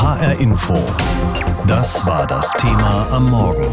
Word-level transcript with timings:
HR 0.00 0.40
Info. 0.40 0.72
Das 1.66 2.06
war 2.06 2.26
das 2.26 2.50
Thema 2.52 3.06
am 3.10 3.30
Morgen. 3.30 3.66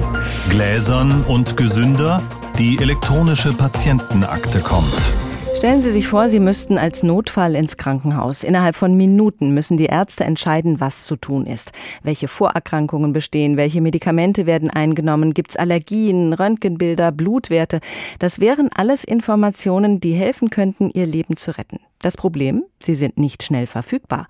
Gläsern 0.49 1.23
und 1.23 1.55
gesünder? 1.55 2.21
Die 2.59 2.77
elektronische 2.79 3.53
Patientenakte 3.53 4.59
kommt. 4.59 5.13
Stellen 5.55 5.81
Sie 5.81 5.91
sich 5.91 6.09
vor, 6.09 6.27
Sie 6.27 6.41
müssten 6.41 6.77
als 6.77 7.01
Notfall 7.01 7.55
ins 7.55 7.77
Krankenhaus. 7.77 8.43
Innerhalb 8.43 8.75
von 8.75 8.97
Minuten 8.97 9.53
müssen 9.53 9.77
die 9.77 9.85
Ärzte 9.85 10.25
entscheiden, 10.25 10.81
was 10.81 11.05
zu 11.05 11.15
tun 11.15 11.45
ist. 11.45 11.71
Welche 12.03 12.27
Vorerkrankungen 12.27 13.13
bestehen, 13.13 13.55
welche 13.55 13.79
Medikamente 13.79 14.45
werden 14.45 14.69
eingenommen, 14.69 15.33
gibt 15.33 15.51
es 15.51 15.55
Allergien, 15.55 16.33
Röntgenbilder, 16.33 17.13
Blutwerte. 17.13 17.79
Das 18.19 18.41
wären 18.41 18.69
alles 18.75 19.05
Informationen, 19.05 20.01
die 20.01 20.13
helfen 20.13 20.49
könnten, 20.49 20.89
Ihr 20.89 21.05
Leben 21.05 21.37
zu 21.37 21.57
retten. 21.57 21.79
Das 22.01 22.15
Problem, 22.15 22.63
sie 22.79 22.93
sind 22.93 23.17
nicht 23.17 23.41
schnell 23.41 23.65
verfügbar. 23.65 24.27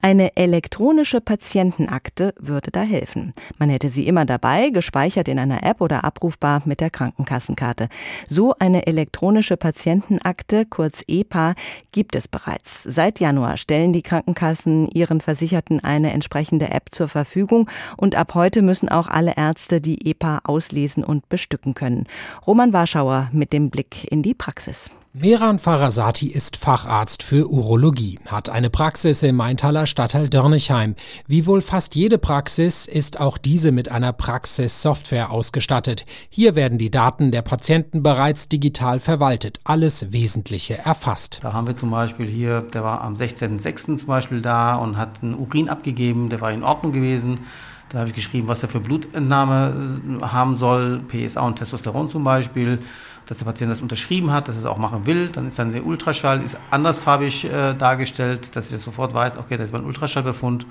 Eine 0.00 0.36
elektronische 0.36 1.20
Patientenakte 1.20 2.32
würde 2.38 2.70
da 2.70 2.82
helfen. 2.82 3.34
Man 3.58 3.70
hätte 3.70 3.90
sie 3.90 4.06
immer 4.06 4.24
dabei, 4.24 4.70
gespeichert 4.70 5.26
in 5.26 5.40
einer 5.40 5.64
App 5.64 5.80
oder 5.80 6.04
abrufbar 6.04 6.62
mit 6.64 6.80
der 6.80 6.90
Krankenkassenkarte. 6.90 7.88
So 8.28 8.54
eine 8.60 8.86
elektronische 8.86 9.56
Patientenakte, 9.56 10.64
kurz 10.64 11.02
EPA, 11.08 11.54
gibt 11.90 12.14
es 12.14 12.28
bereits. 12.28 12.84
Seit 12.84 13.18
Januar 13.18 13.56
stellen 13.56 13.92
die 13.92 14.02
Krankenkassen 14.02 14.86
ihren 14.86 15.20
Versicherten 15.20 15.82
eine 15.82 16.12
entsprechende 16.12 16.70
App 16.70 16.90
zur 16.92 17.08
Verfügung 17.08 17.68
und 17.96 18.14
ab 18.14 18.34
heute 18.34 18.62
müssen 18.62 18.88
auch 18.88 19.08
alle 19.08 19.36
Ärzte 19.36 19.80
die 19.80 20.08
EPA 20.08 20.42
auslesen 20.44 21.02
und 21.02 21.28
bestücken 21.28 21.74
können. 21.74 22.06
Roman 22.46 22.72
Warschauer 22.72 23.28
mit 23.32 23.52
dem 23.52 23.70
Blick 23.70 24.06
in 24.10 24.22
die 24.22 24.34
Praxis. 24.34 24.92
Meran 25.20 25.58
Farasati 25.58 26.28
ist 26.28 26.56
Facharzt 26.56 27.24
für 27.24 27.50
Urologie, 27.50 28.20
hat 28.26 28.50
eine 28.50 28.70
Praxis 28.70 29.24
im 29.24 29.34
Maintaler 29.34 29.86
Stadtteil 29.86 30.28
Dörnigheim. 30.28 30.94
Wie 31.26 31.44
wohl 31.46 31.60
fast 31.60 31.96
jede 31.96 32.18
Praxis 32.18 32.86
ist 32.86 33.18
auch 33.18 33.36
diese 33.36 33.72
mit 33.72 33.90
einer 33.90 34.12
Praxissoftware 34.12 35.32
ausgestattet. 35.32 36.06
Hier 36.28 36.54
werden 36.54 36.78
die 36.78 36.92
Daten 36.92 37.32
der 37.32 37.42
Patienten 37.42 38.04
bereits 38.04 38.48
digital 38.48 39.00
verwaltet, 39.00 39.58
alles 39.64 40.12
Wesentliche 40.12 40.78
erfasst. 40.78 41.40
Da 41.42 41.52
haben 41.52 41.66
wir 41.66 41.74
zum 41.74 41.90
Beispiel 41.90 42.28
hier, 42.28 42.60
der 42.60 42.84
war 42.84 43.00
am 43.00 43.14
16.06. 43.14 43.96
zum 43.96 44.06
Beispiel 44.06 44.40
da 44.40 44.76
und 44.76 44.96
hat 44.96 45.20
einen 45.22 45.34
Urin 45.34 45.68
abgegeben, 45.68 46.28
der 46.28 46.40
war 46.40 46.52
in 46.52 46.62
Ordnung 46.62 46.92
gewesen. 46.92 47.40
Da 47.88 48.00
habe 48.00 48.10
ich 48.10 48.14
geschrieben, 48.14 48.48
was 48.48 48.62
er 48.62 48.68
für 48.68 48.80
Blutentnahme 48.80 50.20
äh, 50.20 50.24
haben 50.24 50.56
soll, 50.56 51.00
PSA 51.08 51.40
und 51.40 51.56
Testosteron 51.56 52.08
zum 52.08 52.22
Beispiel 52.22 52.80
dass 53.28 53.38
der 53.38 53.44
Patient 53.44 53.70
das 53.70 53.82
unterschrieben 53.82 54.32
hat, 54.32 54.48
dass 54.48 54.56
er 54.56 54.60
es 54.60 54.66
auch 54.66 54.78
machen 54.78 55.04
will. 55.04 55.28
Dann 55.28 55.46
ist 55.46 55.58
dann 55.58 55.72
der 55.72 55.84
Ultraschall 55.84 56.42
ist 56.42 56.56
andersfarbig 56.70 57.44
äh, 57.44 57.74
dargestellt, 57.74 58.56
dass 58.56 58.66
ich 58.66 58.72
das 58.72 58.82
sofort 58.82 59.12
weiß, 59.12 59.36
okay, 59.36 59.58
das 59.58 59.66
ist 59.66 59.74
ein 59.74 59.84
Ultraschallbefund 59.84 60.66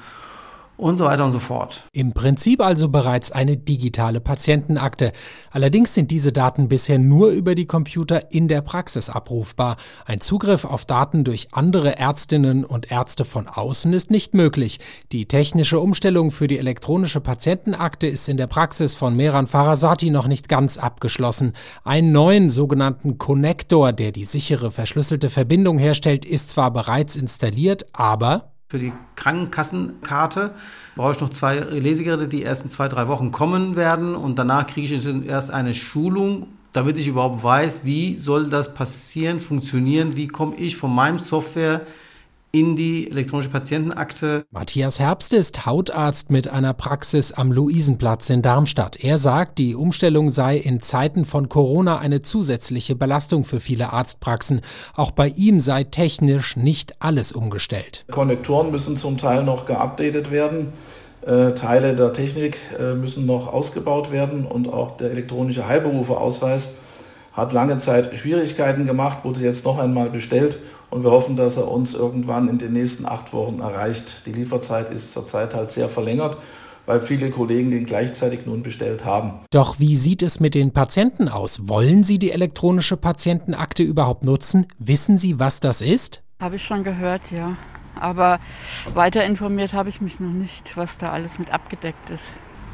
und 0.77 0.97
so 0.97 1.05
weiter 1.05 1.25
und 1.25 1.31
so 1.31 1.39
fort. 1.39 1.83
Im 1.91 2.13
Prinzip 2.13 2.61
also 2.61 2.89
bereits 2.89 3.31
eine 3.31 3.57
digitale 3.57 4.19
Patientenakte. 4.19 5.11
Allerdings 5.51 5.93
sind 5.93 6.11
diese 6.11 6.31
Daten 6.31 6.67
bisher 6.67 6.99
nur 6.99 7.29
über 7.29 7.55
die 7.55 7.65
Computer 7.65 8.31
in 8.31 8.47
der 8.47 8.61
Praxis 8.61 9.09
abrufbar. 9.09 9.77
Ein 10.05 10.21
Zugriff 10.21 10.65
auf 10.65 10.85
Daten 10.85 11.23
durch 11.23 11.49
andere 11.51 11.97
Ärztinnen 11.97 12.63
und 12.63 12.91
Ärzte 12.91 13.25
von 13.25 13.47
außen 13.47 13.91
ist 13.93 14.11
nicht 14.11 14.33
möglich. 14.33 14.79
Die 15.11 15.27
technische 15.27 15.79
Umstellung 15.79 16.31
für 16.31 16.47
die 16.47 16.59
elektronische 16.59 17.21
Patientenakte 17.21 18.07
ist 18.07 18.29
in 18.29 18.37
der 18.37 18.47
Praxis 18.47 18.95
von 18.95 19.15
Meran 19.15 19.47
Farasati 19.47 20.11
noch 20.11 20.27
nicht 20.27 20.47
ganz 20.47 20.77
abgeschlossen. 20.77 21.53
Einen 21.83 22.11
neuen 22.11 22.49
sogenannten 22.49 23.17
Connector, 23.17 23.93
der 23.93 24.11
die 24.11 24.25
sichere 24.25 24.69
verschlüsselte 24.69 25.29
Verbindung 25.29 25.79
herstellt, 25.79 26.25
ist 26.25 26.51
zwar 26.51 26.71
bereits 26.71 27.15
installiert, 27.15 27.87
aber 27.93 28.51
für 28.69 28.79
die 28.79 28.91
Krankenkassenkarte 29.15 30.53
brauche 30.95 31.13
ich 31.13 31.21
noch 31.21 31.29
zwei 31.29 31.59
Lesegeräte, 31.59 32.27
die 32.27 32.41
erst 32.41 32.63
in 32.63 32.69
zwei, 32.69 32.89
drei 32.89 33.07
Wochen 33.07 33.31
kommen 33.31 33.77
werden. 33.77 34.13
Und 34.13 34.37
danach 34.37 34.67
kriege 34.67 34.93
ich 34.93 35.25
erst 35.25 35.51
eine 35.51 35.73
Schulung, 35.73 36.47
damit 36.73 36.97
ich 36.97 37.07
überhaupt 37.07 37.43
weiß, 37.43 37.81
wie 37.85 38.15
soll 38.15 38.49
das 38.49 38.73
passieren, 38.73 39.39
funktionieren, 39.39 40.17
wie 40.17 40.27
komme 40.27 40.57
ich 40.57 40.75
von 40.75 40.93
meinem 40.93 41.19
Software 41.19 41.87
in 42.51 42.75
die 42.75 43.09
elektronische 43.11 43.49
Patientenakte. 43.49 44.45
Matthias 44.51 44.99
Herbst 44.99 45.33
ist 45.33 45.65
Hautarzt 45.65 46.31
mit 46.31 46.47
einer 46.47 46.73
Praxis 46.73 47.31
am 47.31 47.51
Luisenplatz 47.51 48.29
in 48.29 48.41
Darmstadt. 48.41 49.03
Er 49.03 49.17
sagt, 49.17 49.57
die 49.57 49.75
Umstellung 49.75 50.29
sei 50.29 50.57
in 50.57 50.81
Zeiten 50.81 51.25
von 51.25 51.49
Corona 51.49 51.97
eine 51.97 52.21
zusätzliche 52.21 52.95
Belastung 52.95 53.43
für 53.43 53.59
viele 53.59 53.93
Arztpraxen. 53.93 54.61
Auch 54.95 55.11
bei 55.11 55.27
ihm 55.29 55.59
sei 55.59 55.83
technisch 55.83 56.55
nicht 56.55 57.01
alles 57.01 57.31
umgestellt. 57.31 58.05
Konnektoren 58.09 58.71
müssen 58.71 58.97
zum 58.97 59.17
Teil 59.17 59.43
noch 59.43 59.65
geupdatet 59.65 60.31
werden. 60.31 60.73
Äh, 61.25 61.53
Teile 61.53 61.95
der 61.95 62.13
Technik 62.13 62.57
äh, 62.79 62.93
müssen 62.93 63.25
noch 63.25 63.51
ausgebaut 63.51 64.11
werden 64.11 64.45
und 64.45 64.71
auch 64.71 64.95
der 64.97 65.11
elektronische 65.11 65.67
Heilberufeausweis 65.67 66.75
hat 67.33 67.53
lange 67.53 67.77
Zeit 67.77 68.17
Schwierigkeiten 68.17 68.85
gemacht, 68.85 69.19
wurde 69.23 69.41
jetzt 69.41 69.65
noch 69.65 69.77
einmal 69.77 70.09
bestellt 70.09 70.57
und 70.89 71.03
wir 71.03 71.11
hoffen, 71.11 71.35
dass 71.35 71.57
er 71.57 71.69
uns 71.69 71.93
irgendwann 71.93 72.47
in 72.47 72.57
den 72.57 72.73
nächsten 72.73 73.05
acht 73.05 73.33
Wochen 73.33 73.59
erreicht. 73.59 74.25
Die 74.25 74.31
Lieferzeit 74.31 74.89
ist 74.91 75.13
zurzeit 75.13 75.53
halt 75.53 75.71
sehr 75.71 75.89
verlängert, 75.89 76.37
weil 76.85 77.01
viele 77.01 77.29
Kollegen 77.29 77.71
den 77.71 77.85
gleichzeitig 77.85 78.45
nun 78.45 78.63
bestellt 78.63 79.03
haben. 79.05 79.33
Doch 79.51 79.79
wie 79.79 79.95
sieht 79.95 80.23
es 80.23 80.39
mit 80.39 80.55
den 80.55 80.71
Patienten 80.71 81.27
aus? 81.27 81.67
Wollen 81.67 82.03
Sie 82.03 82.19
die 82.19 82.31
elektronische 82.31 82.97
Patientenakte 82.97 83.83
überhaupt 83.83 84.23
nutzen? 84.23 84.67
Wissen 84.79 85.17
Sie, 85.17 85.39
was 85.39 85.59
das 85.59 85.81
ist? 85.81 86.23
Habe 86.39 86.55
ich 86.55 86.63
schon 86.63 86.83
gehört, 86.83 87.31
ja. 87.31 87.57
Aber 87.99 88.39
weiter 88.93 89.25
informiert 89.25 89.73
habe 89.73 89.89
ich 89.89 90.01
mich 90.01 90.19
noch 90.19 90.31
nicht, 90.31 90.77
was 90.77 90.97
da 90.97 91.11
alles 91.11 91.39
mit 91.39 91.51
abgedeckt 91.51 92.09
ist. 92.09 92.23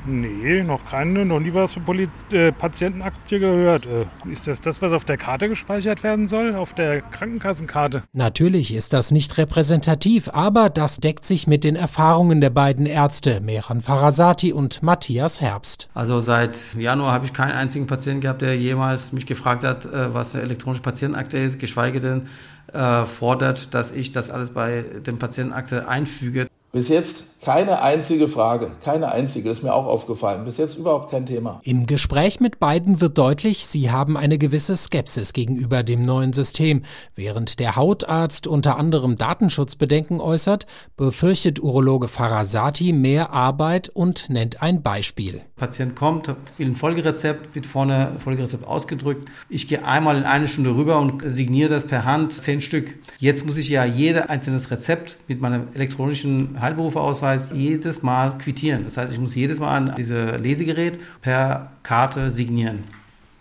Nee, 0.06 0.64
noch 0.64 0.86
keine, 0.86 1.26
noch 1.26 1.40
nie 1.40 1.54
was 1.54 1.74
von 1.74 2.10
äh, 2.32 2.52
Patientenakte 2.52 3.40
gehört. 3.40 3.86
Äh, 3.86 4.06
ist 4.32 4.48
das 4.48 4.60
das, 4.60 4.82
was 4.82 4.92
auf 4.92 5.06
der 5.06 5.18
Karte 5.18 5.48
gespeichert 5.48 6.04
werden 6.04 6.28
soll, 6.28 6.56
auf 6.56 6.74
der 6.74 7.02
Krankenkassenkarte? 7.02 8.04
Natürlich 8.12 8.74
ist 8.74 8.92
das 8.92 9.12
nicht 9.12 9.38
repräsentativ, 9.38 10.30
aber 10.34 10.70
das 10.70 10.98
deckt 10.98 11.24
sich 11.24 11.48
mit 11.48 11.64
den 11.64 11.78
Erfahrungen 11.78 12.42
der 12.42 12.50
beiden 12.50 12.86
Ärzte, 12.86 13.40
Mehran 13.40 13.80
Farasati 13.80 14.52
und 14.52 14.84
Matthias 14.84 15.40
Herbst. 15.40 15.90
Also 15.94 16.20
seit 16.20 16.76
Januar 16.78 17.14
habe 17.14 17.26
ich 17.26 17.34
keinen 17.34 17.54
einzigen 17.54 17.88
Patienten 17.88 18.22
gehabt, 18.22 18.42
der 18.42 18.58
jemals 18.58 19.14
mich 19.14 19.26
gefragt 19.26 19.64
hat, 19.64 19.86
äh, 19.86 20.14
was 20.14 20.36
eine 20.36 20.44
elektronische 20.44 20.82
Patientenakte 20.82 21.38
ist, 21.38 21.60
geschweige 21.60 22.02
denn 22.02 22.28
äh, 22.74 23.06
fordert, 23.06 23.74
dass 23.74 23.92
ich 23.92 24.12
das 24.12 24.30
alles 24.30 24.52
bei 24.52 24.84
dem 25.06 25.18
Patientenakte 25.18 25.88
einfüge. 25.88 26.48
Bis 26.74 26.90
jetzt 26.90 27.26
keine 27.44 27.82
einzige 27.82 28.28
Frage, 28.28 28.72
keine 28.84 29.12
einzige, 29.12 29.50
das 29.50 29.60
ist 29.60 29.64
mir 29.64 29.74
auch 29.74 29.86
aufgefallen. 29.86 30.46
Bis 30.46 30.58
jetzt 30.58 30.78
überhaupt 30.78 31.12
kein 31.12 31.26
Thema. 31.26 31.60
Im 31.64 31.86
Gespräch 31.86 32.40
mit 32.40 32.60
beiden 32.60 33.02
wird 33.02 33.18
deutlich, 33.18 33.68
sie 33.68 33.92
haben 33.92 34.18
eine 34.18 34.38
gewisse 34.38 34.76
Skepsis 34.78 35.34
gegenüber 35.34 35.84
dem 35.84 36.02
neuen 36.02 36.34
System. 36.34 36.82
Während 37.16 37.60
der 37.60 37.76
Hautarzt 37.76 38.48
unter 38.48 38.78
anderem 38.78 39.18
Datenschutzbedenken 39.18 40.22
äußert, 40.22 40.66
befürchtet 40.96 41.62
Urologe 41.62 42.08
Farasati 42.08 42.94
mehr 42.94 43.32
Arbeit 43.32 43.90
und 43.90 44.30
nennt 44.30 44.64
ein 44.64 44.82
Beispiel. 44.82 45.34
Der 45.34 45.68
Patient 45.68 45.96
kommt, 45.96 46.34
will 46.58 46.68
ein 46.68 46.76
Folgerezept, 46.76 47.54
wird 47.56 47.66
vorne 47.66 48.14
Folgerezept 48.18 48.66
ausgedrückt. 48.66 49.30
Ich 49.50 49.68
gehe 49.68 49.86
einmal 49.86 50.18
in 50.18 50.24
eine 50.24 50.48
Stunde 50.48 50.76
rüber 50.76 51.00
und 51.00 51.22
signiere 51.26 51.70
das 51.70 51.86
per 51.86 52.06
Hand, 52.06 52.34
zehn 52.34 52.62
Stück. 52.62 52.96
Jetzt 53.20 53.46
muss 53.46 53.58
ich 53.58 53.70
ja 53.70 53.86
jedes 53.86 54.28
einzelnes 54.30 54.72
Rezept 54.72 55.18
mit 55.28 55.40
meinem 55.40 55.68
elektronischen 55.74 56.62
Heilberufeausweis 56.64 57.52
jedes 57.54 58.02
Mal 58.02 58.38
quittieren. 58.40 58.84
Das 58.84 58.98
heißt, 58.98 59.14
ich 59.14 59.20
muss 59.20 59.36
jedes 59.36 59.60
Mal 59.60 59.76
an 59.76 59.94
dieses 59.98 60.40
Lesegerät 60.42 61.00
per 61.22 61.72
Karte 61.84 62.32
signieren. 62.32 62.86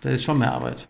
Das 0.02 0.12
ist 0.12 0.24
schon 0.24 0.38
mehr 0.38 0.52
Arbeit. 0.52 0.88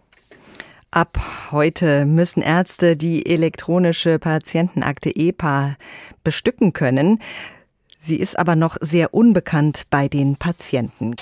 Ab 0.91 1.19
heute 1.53 2.05
müssen 2.05 2.43
Ärzte 2.43 2.97
die 2.97 3.25
elektronische 3.25 4.19
Patientenakte 4.19 5.15
EPA 5.15 5.77
bestücken 6.25 6.73
können. 6.73 7.19
Sie 7.99 8.17
ist 8.17 8.39
aber 8.39 8.57
noch 8.57 8.77
sehr 8.81 9.15
unbekannt 9.15 9.85
bei 9.89 10.09
den 10.09 10.37
Patienten. 10.37 11.15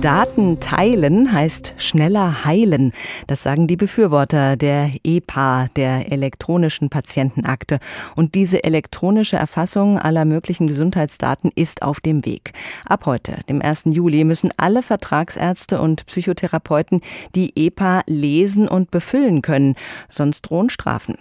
Daten 0.00 0.58
teilen 0.58 1.32
heißt 1.32 1.74
schneller 1.76 2.44
heilen. 2.44 2.92
Das 3.26 3.42
sagen 3.42 3.66
die 3.66 3.76
Befürworter 3.76 4.56
der 4.56 4.90
EPA, 5.04 5.68
der 5.76 6.10
elektronischen 6.10 6.88
Patientenakte. 6.88 7.78
Und 8.16 8.34
diese 8.34 8.64
elektronische 8.64 9.36
Erfassung 9.36 9.98
aller 9.98 10.24
möglichen 10.24 10.66
Gesundheitsdaten 10.66 11.50
ist 11.54 11.82
auf 11.82 12.00
dem 12.00 12.24
Weg. 12.24 12.52
Ab 12.84 13.06
heute, 13.06 13.38
dem 13.48 13.60
1. 13.60 13.82
Juli, 13.86 14.24
müssen 14.24 14.50
alle 14.56 14.82
Vertragsärzte 14.82 15.80
und 15.80 16.06
Psychotherapeuten 16.06 17.00
die 17.34 17.52
EPA 17.54 18.02
lesen 18.06 18.68
und 18.68 18.90
befüllen 18.90 19.42
können. 19.42 19.74
Sonst 20.08 20.42
drohen 20.42 20.70
Strafen. 20.70 21.16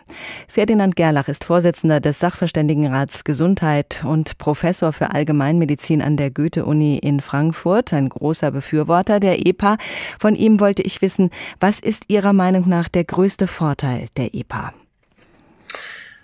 Ferdinand 0.47 0.95
Gerlach 0.95 1.27
ist 1.27 1.43
Vorsitzender 1.43 1.99
des 1.99 2.19
Sachverständigenrats 2.19 3.23
Gesundheit 3.23 4.03
und 4.05 4.37
Professor 4.37 4.93
für 4.93 5.13
Allgemeinmedizin 5.13 6.01
an 6.01 6.17
der 6.17 6.31
Goethe-Uni 6.31 6.97
in 6.97 7.19
Frankfurt. 7.19 7.93
Ein 7.93 8.09
großer 8.09 8.51
Befürworter 8.61 9.19
der 9.19 9.45
EPA. 9.47 9.77
Von 10.19 10.35
ihm 10.35 10.59
wollte 10.59 10.83
ich 10.83 11.01
wissen, 11.01 11.31
was 11.59 11.79
ist 11.79 12.03
Ihrer 12.09 12.31
Meinung 12.31 12.69
nach 12.69 12.89
der 12.89 13.03
größte 13.03 13.47
Vorteil 13.47 14.05
der 14.17 14.35
EPA? 14.35 14.73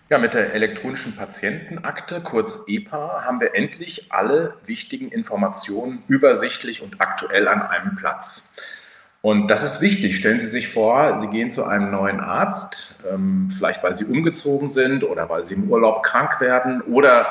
Ja, 0.10 0.20
mit 0.20 0.36
der 0.36 0.54
elektronischen 0.54 1.16
Patientenakte, 1.16 2.22
kurz 2.22 2.66
EPA, 2.68 3.24
haben 3.26 3.42
wir 3.42 3.56
endlich 3.56 4.12
alle 4.12 4.54
wichtigen 4.66 5.10
Informationen 5.10 6.04
übersichtlich 6.08 6.84
und 6.84 7.02
aktuell 7.02 7.48
an 7.48 7.64
einem 7.64 7.96
Platz. 7.96 8.62
Und 9.22 9.48
das 9.50 9.64
ist 9.64 9.82
wichtig. 9.82 10.16
Stellen 10.16 10.40
Sie 10.40 10.46
sich 10.46 10.70
vor, 10.70 11.16
Sie 11.16 11.28
gehen 11.30 11.50
zu 11.50 11.66
einem 11.66 11.90
neuen 11.90 12.20
Arzt, 12.20 13.06
ähm, 13.12 13.50
vielleicht 13.52 13.84
weil 13.84 13.96
Sie 13.96 14.06
umgezogen 14.06 14.70
sind 14.70 15.04
oder 15.04 15.28
weil 15.28 15.44
Sie 15.44 15.56
im 15.56 15.70
Urlaub 15.70 16.04
krank 16.04 16.40
werden 16.40 16.82
oder 16.82 17.26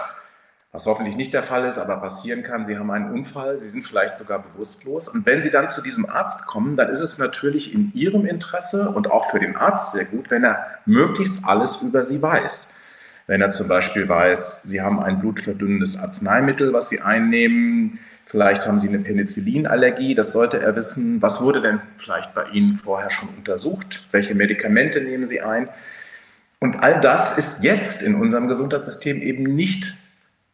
was 0.77 0.85
hoffentlich 0.85 1.17
nicht 1.17 1.33
der 1.33 1.43
Fall 1.43 1.65
ist, 1.67 1.79
aber 1.79 1.97
passieren 1.97 2.43
kann, 2.43 2.67
Sie 2.67 2.77
haben 2.77 2.91
einen 2.91 3.11
Unfall, 3.11 3.59
Sie 3.59 3.69
sind 3.69 3.83
vielleicht 3.83 4.15
sogar 4.15 4.43
bewusstlos. 4.43 5.09
Und 5.09 5.25
wenn 5.25 5.41
Sie 5.41 5.51
dann 5.51 5.71
zu 5.71 5.81
diesem 5.81 6.05
Arzt 6.05 6.47
kommen, 6.47 6.77
dann 6.77 6.91
ist 6.91 7.01
es 7.01 7.17
natürlich 7.17 7.73
in 7.73 7.93
Ihrem 7.95 8.27
Interesse 8.27 8.91
und 8.91 9.11
auch 9.11 9.31
für 9.31 9.41
den 9.41 9.57
Arzt 9.57 9.93
sehr 9.93 10.05
gut, 10.05 10.31
wenn 10.31 10.45
er 10.45 10.67
möglichst 10.85 11.47
alles 11.47 11.81
über 11.81 12.05
Sie 12.05 12.21
weiß. 12.21 12.85
Wenn 13.27 13.41
er 13.41 13.49
zum 13.49 13.69
Beispiel 13.69 14.07
weiß, 14.07 14.65
Sie 14.65 14.83
haben 14.83 15.01
ein 15.01 15.19
blutverdünnendes 15.19 15.99
Arzneimittel, 15.99 16.75
was 16.75 16.91
Sie 16.91 17.01
einnehmen, 17.01 17.99
Vielleicht 18.29 18.67
haben 18.67 18.81
Sie 18.81 18.89
eine 18.89 18.99
Penicillinallergie, 18.99 20.17
das 20.17 20.33
sollte 20.33 20.61
er 20.61 20.75
wissen. 20.75 21.23
Was 21.23 21.43
wurde 21.43 21.63
denn 21.63 21.81
vielleicht 21.97 22.35
bei 22.35 22.45
Ihnen 22.49 22.75
vorher 22.75 23.09
schon 23.09 23.29
untersucht? 23.29 24.09
Welche 24.11 24.35
Medikamente 24.35 25.01
nehmen 25.01 25.25
Sie 25.25 25.43
ein? 25.43 25.69
Und 26.59 26.83
all 26.83 26.99
das 26.99 27.39
ist 27.39 27.63
jetzt 27.63 28.03
in 28.03 28.17
unserem 28.17 28.49
Gesundheitssystem 28.49 29.23
eben 29.23 29.45
nicht 29.45 30.06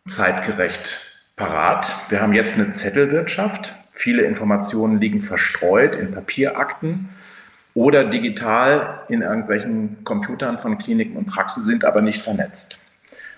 zeitgerecht 0.06 1.26
parat. 1.36 1.92
Wir 2.08 2.20
haben 2.20 2.32
jetzt 2.32 2.54
eine 2.54 2.70
Zettelwirtschaft. 2.70 3.74
Viele 3.90 4.22
Informationen 4.22 5.00
liegen 5.00 5.20
verstreut 5.20 5.96
in 5.96 6.12
Papierakten 6.12 7.10
oder 7.74 8.04
digital 8.04 9.02
in 9.08 9.22
irgendwelchen 9.22 10.04
Computern 10.04 10.58
von 10.58 10.78
Kliniken 10.78 11.16
und 11.16 11.26
Praxen, 11.26 11.62
sind 11.62 11.84
aber 11.84 12.02
nicht 12.02 12.20
vernetzt. 12.20 12.94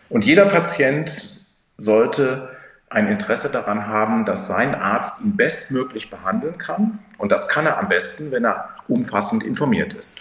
Und 0.09 0.25
jeder 0.25 0.47
Patient 0.47 1.47
sollte 1.77 2.51
ein 2.91 3.09
Interesse 3.09 3.51
daran 3.51 3.87
haben, 3.87 4.25
dass 4.25 4.47
sein 4.47 4.75
Arzt 4.75 5.25
ihn 5.25 5.37
bestmöglich 5.37 6.11
behandeln 6.11 6.59
kann. 6.59 7.01
Und 7.19 7.33
das 7.33 7.49
kann 7.49 7.67
er 7.67 7.79
am 7.79 7.89
besten, 7.89 8.31
wenn 8.31 8.45
er 8.45 8.71
umfassend 8.89 9.45
informiert 9.45 9.93
ist. 9.95 10.21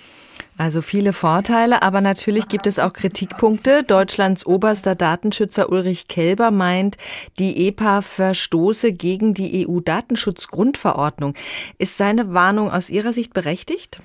Also 0.57 0.81
viele 0.81 1.13
Vorteile, 1.13 1.81
aber 1.81 1.99
natürlich 1.99 2.47
gibt 2.47 2.67
es 2.67 2.77
auch 2.77 2.93
Kritikpunkte. 2.93 3.83
Deutschlands 3.83 4.45
oberster 4.45 4.93
Datenschützer 4.95 5.71
Ulrich 5.71 6.07
Kelber 6.07 6.51
meint, 6.51 6.97
die 7.39 7.67
EPA 7.67 8.01
verstoße 8.01 8.93
gegen 8.93 9.33
die 9.33 9.67
EU-Datenschutzgrundverordnung. 9.67 11.33
Ist 11.79 11.97
seine 11.97 12.33
Warnung 12.33 12.71
aus 12.71 12.89
Ihrer 12.89 13.13
Sicht 13.13 13.33
berechtigt? 13.33 13.99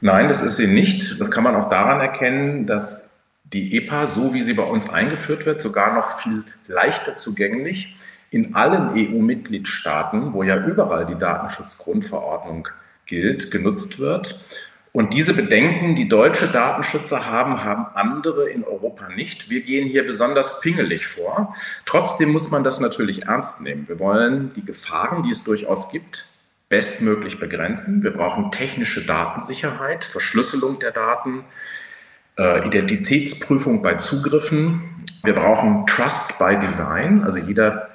Nein, 0.00 0.28
das 0.28 0.40
ist 0.40 0.56
sie 0.56 0.68
nicht. 0.68 1.20
Das 1.20 1.30
kann 1.30 1.44
man 1.44 1.56
auch 1.56 1.68
daran 1.68 2.00
erkennen, 2.00 2.66
dass 2.66 3.24
die 3.44 3.76
EPA, 3.76 4.06
so 4.06 4.32
wie 4.32 4.42
sie 4.42 4.54
bei 4.54 4.62
uns 4.62 4.88
eingeführt 4.88 5.44
wird, 5.44 5.60
sogar 5.60 5.94
noch 5.94 6.20
viel 6.20 6.44
leichter 6.68 7.16
zugänglich 7.16 7.96
in 8.30 8.54
allen 8.54 8.90
EU-Mitgliedstaaten, 8.94 10.32
wo 10.32 10.44
ja 10.44 10.64
überall 10.64 11.04
die 11.04 11.18
Datenschutzgrundverordnung 11.18 12.68
gilt, 13.06 13.50
genutzt 13.50 13.98
wird. 13.98 14.46
Und 14.92 15.12
diese 15.12 15.34
Bedenken, 15.34 15.94
die 15.94 16.08
deutsche 16.08 16.48
Datenschützer 16.48 17.26
haben, 17.26 17.62
haben 17.62 17.86
andere 17.94 18.50
in 18.50 18.64
Europa 18.64 19.08
nicht. 19.08 19.48
Wir 19.48 19.62
gehen 19.62 19.86
hier 19.86 20.04
besonders 20.04 20.60
pingelig 20.60 21.06
vor. 21.06 21.54
Trotzdem 21.86 22.32
muss 22.32 22.50
man 22.50 22.64
das 22.64 22.80
natürlich 22.80 23.26
ernst 23.26 23.62
nehmen. 23.62 23.86
Wir 23.86 24.00
wollen 24.00 24.48
die 24.56 24.64
Gefahren, 24.64 25.22
die 25.22 25.30
es 25.30 25.44
durchaus 25.44 25.92
gibt, 25.92 26.24
bestmöglich 26.68 27.38
begrenzen. 27.38 28.02
Wir 28.02 28.12
brauchen 28.12 28.50
technische 28.50 29.06
Datensicherheit, 29.06 30.04
Verschlüsselung 30.04 30.80
der 30.80 30.90
Daten, 30.90 31.44
äh, 32.36 32.66
Identitätsprüfung 32.66 33.82
bei 33.82 33.94
Zugriffen. 33.94 34.96
Wir 35.22 35.34
brauchen 35.34 35.86
Trust 35.86 36.40
by 36.40 36.58
Design. 36.58 37.22
Also 37.22 37.38
jeder 37.38 37.90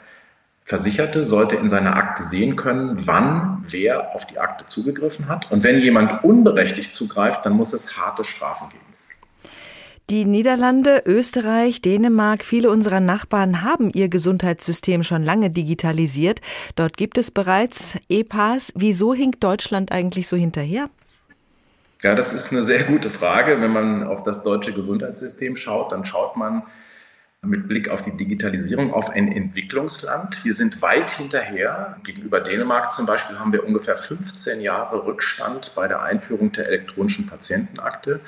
Versicherte 0.68 1.24
sollte 1.24 1.56
in 1.58 1.70
seiner 1.70 1.96
Akte 1.96 2.24
sehen 2.24 2.56
können, 2.56 3.06
wann 3.06 3.64
wer 3.68 4.16
auf 4.16 4.26
die 4.26 4.40
Akte 4.40 4.66
zugegriffen 4.66 5.30
hat. 5.30 5.52
Und 5.52 5.64
wenn 5.64 5.80
jemand 5.80 6.24
unberechtigt 6.24 6.92
zugreift, 6.92 7.46
dann 7.46 7.54
muss 7.54 7.72
es 7.74 7.98
harte 7.98 8.24
Strafen 8.24 8.70
geben. 8.70 8.82
Die 10.10 10.26
Niederlande, 10.26 11.04
Österreich, 11.06 11.82
Dänemark, 11.82 12.44
viele 12.44 12.72
unserer 12.72 13.00
Nachbarn 13.00 13.62
haben 13.62 13.92
ihr 13.92 14.10
Gesundheitssystem 14.10 15.04
schon 15.04 15.24
lange 15.24 15.52
digitalisiert. 15.52 16.42
Dort 16.76 16.98
gibt 16.98 17.20
es 17.20 17.30
bereits 17.30 17.94
EPAs. 18.10 18.74
Wieso 18.76 19.14
hinkt 19.14 19.44
Deutschland 19.44 19.92
eigentlich 19.92 20.28
so 20.28 20.36
hinterher? 20.36 20.90
Ja, 22.02 22.16
das 22.16 22.34
ist 22.34 22.52
eine 22.52 22.64
sehr 22.64 22.84
gute 22.84 23.12
Frage. 23.12 23.62
Wenn 23.62 23.72
man 23.72 24.04
auf 24.04 24.24
das 24.24 24.44
deutsche 24.44 24.74
Gesundheitssystem 24.74 25.56
schaut, 25.56 25.92
dann 25.92 26.06
schaut 26.06 26.38
man 26.38 26.64
mit 27.46 27.68
Blick 27.68 27.90
auf 27.90 28.02
die 28.02 28.16
Digitalisierung 28.16 28.94
auf 28.94 29.10
ein 29.10 29.32
Entwicklungsland. 29.32 30.44
Wir 30.44 30.54
sind 30.54 30.82
weit 30.82 31.12
hinterher. 31.12 31.98
Gegenüber 32.04 32.40
Dänemark 32.40 32.92
zum 32.92 33.06
Beispiel 33.06 33.40
haben 33.40 33.52
wir 33.52 33.66
ungefähr 33.66 33.96
15 33.96 34.62
Jahre 34.62 35.06
Rückstand 35.06 35.74
bei 35.76 35.88
der 35.88 36.02
Einführung 36.02 36.52
der 36.52 36.68
elektronischen 36.68 37.28
Patientenakte. 37.28 38.20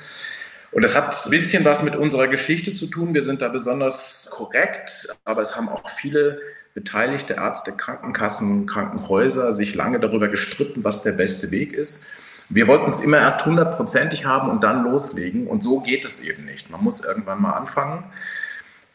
Und 0.70 0.82
das 0.82 0.94
hat 0.94 1.14
ein 1.24 1.30
bisschen 1.30 1.64
was 1.64 1.82
mit 1.82 1.96
unserer 1.96 2.28
Geschichte 2.28 2.74
zu 2.74 2.86
tun. 2.86 3.14
Wir 3.14 3.22
sind 3.22 3.40
da 3.40 3.48
besonders 3.48 4.28
korrekt, 4.30 5.08
aber 5.24 5.42
es 5.42 5.56
haben 5.56 5.68
auch 5.68 5.88
viele 5.88 6.40
beteiligte 6.74 7.34
Ärzte, 7.34 7.72
Krankenkassen, 7.72 8.66
Krankenhäuser 8.66 9.52
sich 9.52 9.74
lange 9.74 9.98
darüber 9.98 10.28
gestritten, 10.28 10.84
was 10.84 11.02
der 11.02 11.12
beste 11.12 11.50
Weg 11.50 11.72
ist. 11.72 12.18
Wir 12.50 12.66
wollten 12.66 12.86
es 12.86 13.00
immer 13.00 13.18
erst 13.18 13.44
hundertprozentig 13.44 14.24
haben 14.24 14.48
und 14.48 14.62
dann 14.62 14.84
loslegen. 14.84 15.46
Und 15.46 15.62
so 15.62 15.80
geht 15.80 16.04
es 16.04 16.26
eben 16.26 16.46
nicht. 16.46 16.70
Man 16.70 16.82
muss 16.82 17.04
irgendwann 17.04 17.42
mal 17.42 17.52
anfangen. 17.52 18.04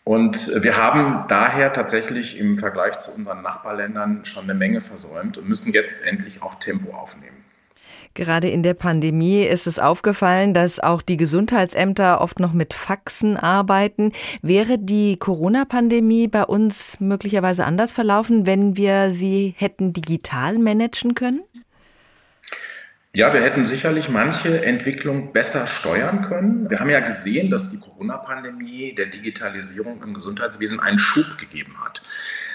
Und 0.03 0.63
wir 0.63 0.77
haben 0.77 1.25
daher 1.29 1.71
tatsächlich 1.71 2.37
im 2.37 2.57
Vergleich 2.57 2.99
zu 2.99 3.15
unseren 3.15 3.41
Nachbarländern 3.41 4.25
schon 4.25 4.43
eine 4.43 4.53
Menge 4.53 4.81
versäumt 4.81 5.37
und 5.37 5.47
müssen 5.47 5.71
jetzt 5.71 6.05
endlich 6.05 6.41
auch 6.41 6.55
Tempo 6.55 6.93
aufnehmen. 6.93 7.43
Gerade 8.15 8.49
in 8.49 8.61
der 8.61 8.75
Pandemie 8.75 9.41
ist 9.43 9.65
es 9.65 9.79
aufgefallen, 9.79 10.53
dass 10.53 10.79
auch 10.79 11.01
die 11.01 11.17
Gesundheitsämter 11.17 12.21
oft 12.21 12.39
noch 12.39 12.53
mit 12.53 12.75
Faxen 12.75 13.37
arbeiten. 13.37 14.11
Wäre 14.43 14.77
die 14.77 15.17
Corona-Pandemie 15.17 16.27
bei 16.27 16.43
uns 16.43 16.99
möglicherweise 16.99 17.65
anders 17.65 17.91
verlaufen, 17.91 18.45
wenn 18.45 18.77
wir 18.77 19.13
sie 19.13 19.55
hätten 19.57 19.93
digital 19.93 20.59
managen 20.59 21.15
können? 21.15 21.43
Ja, 23.15 23.31
wir 23.31 23.41
hätten 23.41 23.67
sicherlich 23.67 24.09
manche 24.09 24.65
Entwicklung 24.65 25.33
besser 25.33 25.67
steuern 25.67 26.23
können. 26.23 26.67
Wir 26.71 26.79
haben 26.79 26.89
ja 26.89 26.99
gesehen, 26.99 27.51
dass 27.51 27.69
die 27.69 27.79
Corona-Pandemie 27.79 28.95
der 28.95 29.05
Digitalisierung 29.05 30.01
im 30.01 30.15
Gesundheitswesen 30.15 30.79
einen 30.79 30.97
Schub 30.97 31.37
gegeben 31.37 31.75
hat. 31.85 32.01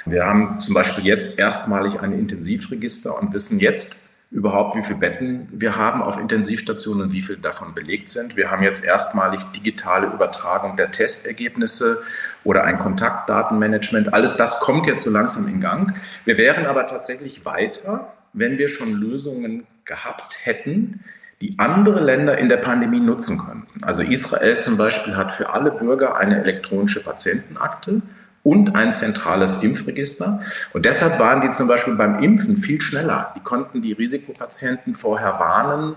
Wir 0.05 0.27
haben 0.27 0.59
zum 0.59 0.75
Beispiel 0.75 1.07
jetzt 1.07 1.39
erstmalig 1.39 2.01
ein 2.01 2.13
Intensivregister 2.13 3.17
und 3.21 3.33
wissen 3.33 3.61
jetzt 3.61 4.09
überhaupt, 4.33 4.75
wie 4.75 4.83
viele 4.83 4.99
Betten 4.99 5.47
wir 5.53 5.77
haben 5.77 6.03
auf 6.03 6.19
Intensivstationen 6.19 7.05
und 7.05 7.13
wie 7.13 7.23
viele 7.23 7.39
davon 7.39 7.73
belegt 7.73 8.09
sind. 8.09 8.37
Wir 8.37 8.51
haben 8.51 8.65
jetzt 8.65 8.85
erstmalig 8.85 9.45
digitale 9.55 10.09
Übertragung 10.09 10.77
der 10.77 10.91
Testergebnisse 10.91 11.99
oder 12.43 12.65
ein 12.65 12.81
Kontaktdatenmanagement. 12.81 14.13
Alles 14.13 14.35
das 14.35 14.59
kommt 14.59 14.89
jetzt 14.89 15.05
so 15.05 15.11
langsam 15.13 15.47
in 15.47 15.61
Gang. 15.61 15.97
Wir 16.25 16.37
wären 16.37 16.67
aber 16.67 16.89
tatsächlich 16.89 17.45
weiter, 17.45 18.13
wenn 18.39 18.59
wir 18.59 18.69
schon 18.69 18.93
Lösungen 18.93 19.67
gehabt 19.85 20.39
hätten, 20.43 21.01
die 21.41 21.59
andere 21.59 22.01
Länder 22.01 22.39
in 22.39 22.49
der 22.49 22.57
Pandemie 22.57 23.01
nutzen 23.01 23.39
können. 23.39 23.67
Also 23.83 24.03
Israel 24.03 24.59
zum 24.59 24.77
Beispiel 24.77 25.17
hat 25.17 25.31
für 25.31 25.51
alle 25.51 25.71
Bürger 25.71 26.17
eine 26.17 26.41
elektronische 26.41 27.03
Patientenakte 27.03 28.03
und 28.43 28.75
ein 28.75 28.93
zentrales 28.93 29.63
Impfregister. 29.63 30.41
Und 30.73 30.85
deshalb 30.85 31.19
waren 31.19 31.41
die 31.41 31.51
zum 31.51 31.69
Beispiel 31.69 31.95
beim 31.95 32.23
Impfen 32.23 32.57
viel 32.57 32.81
schneller. 32.81 33.33
Die 33.37 33.41
konnten 33.41 33.83
die 33.83 33.93
Risikopatienten 33.93 34.95
vorher 34.95 35.39
warnen, 35.39 35.95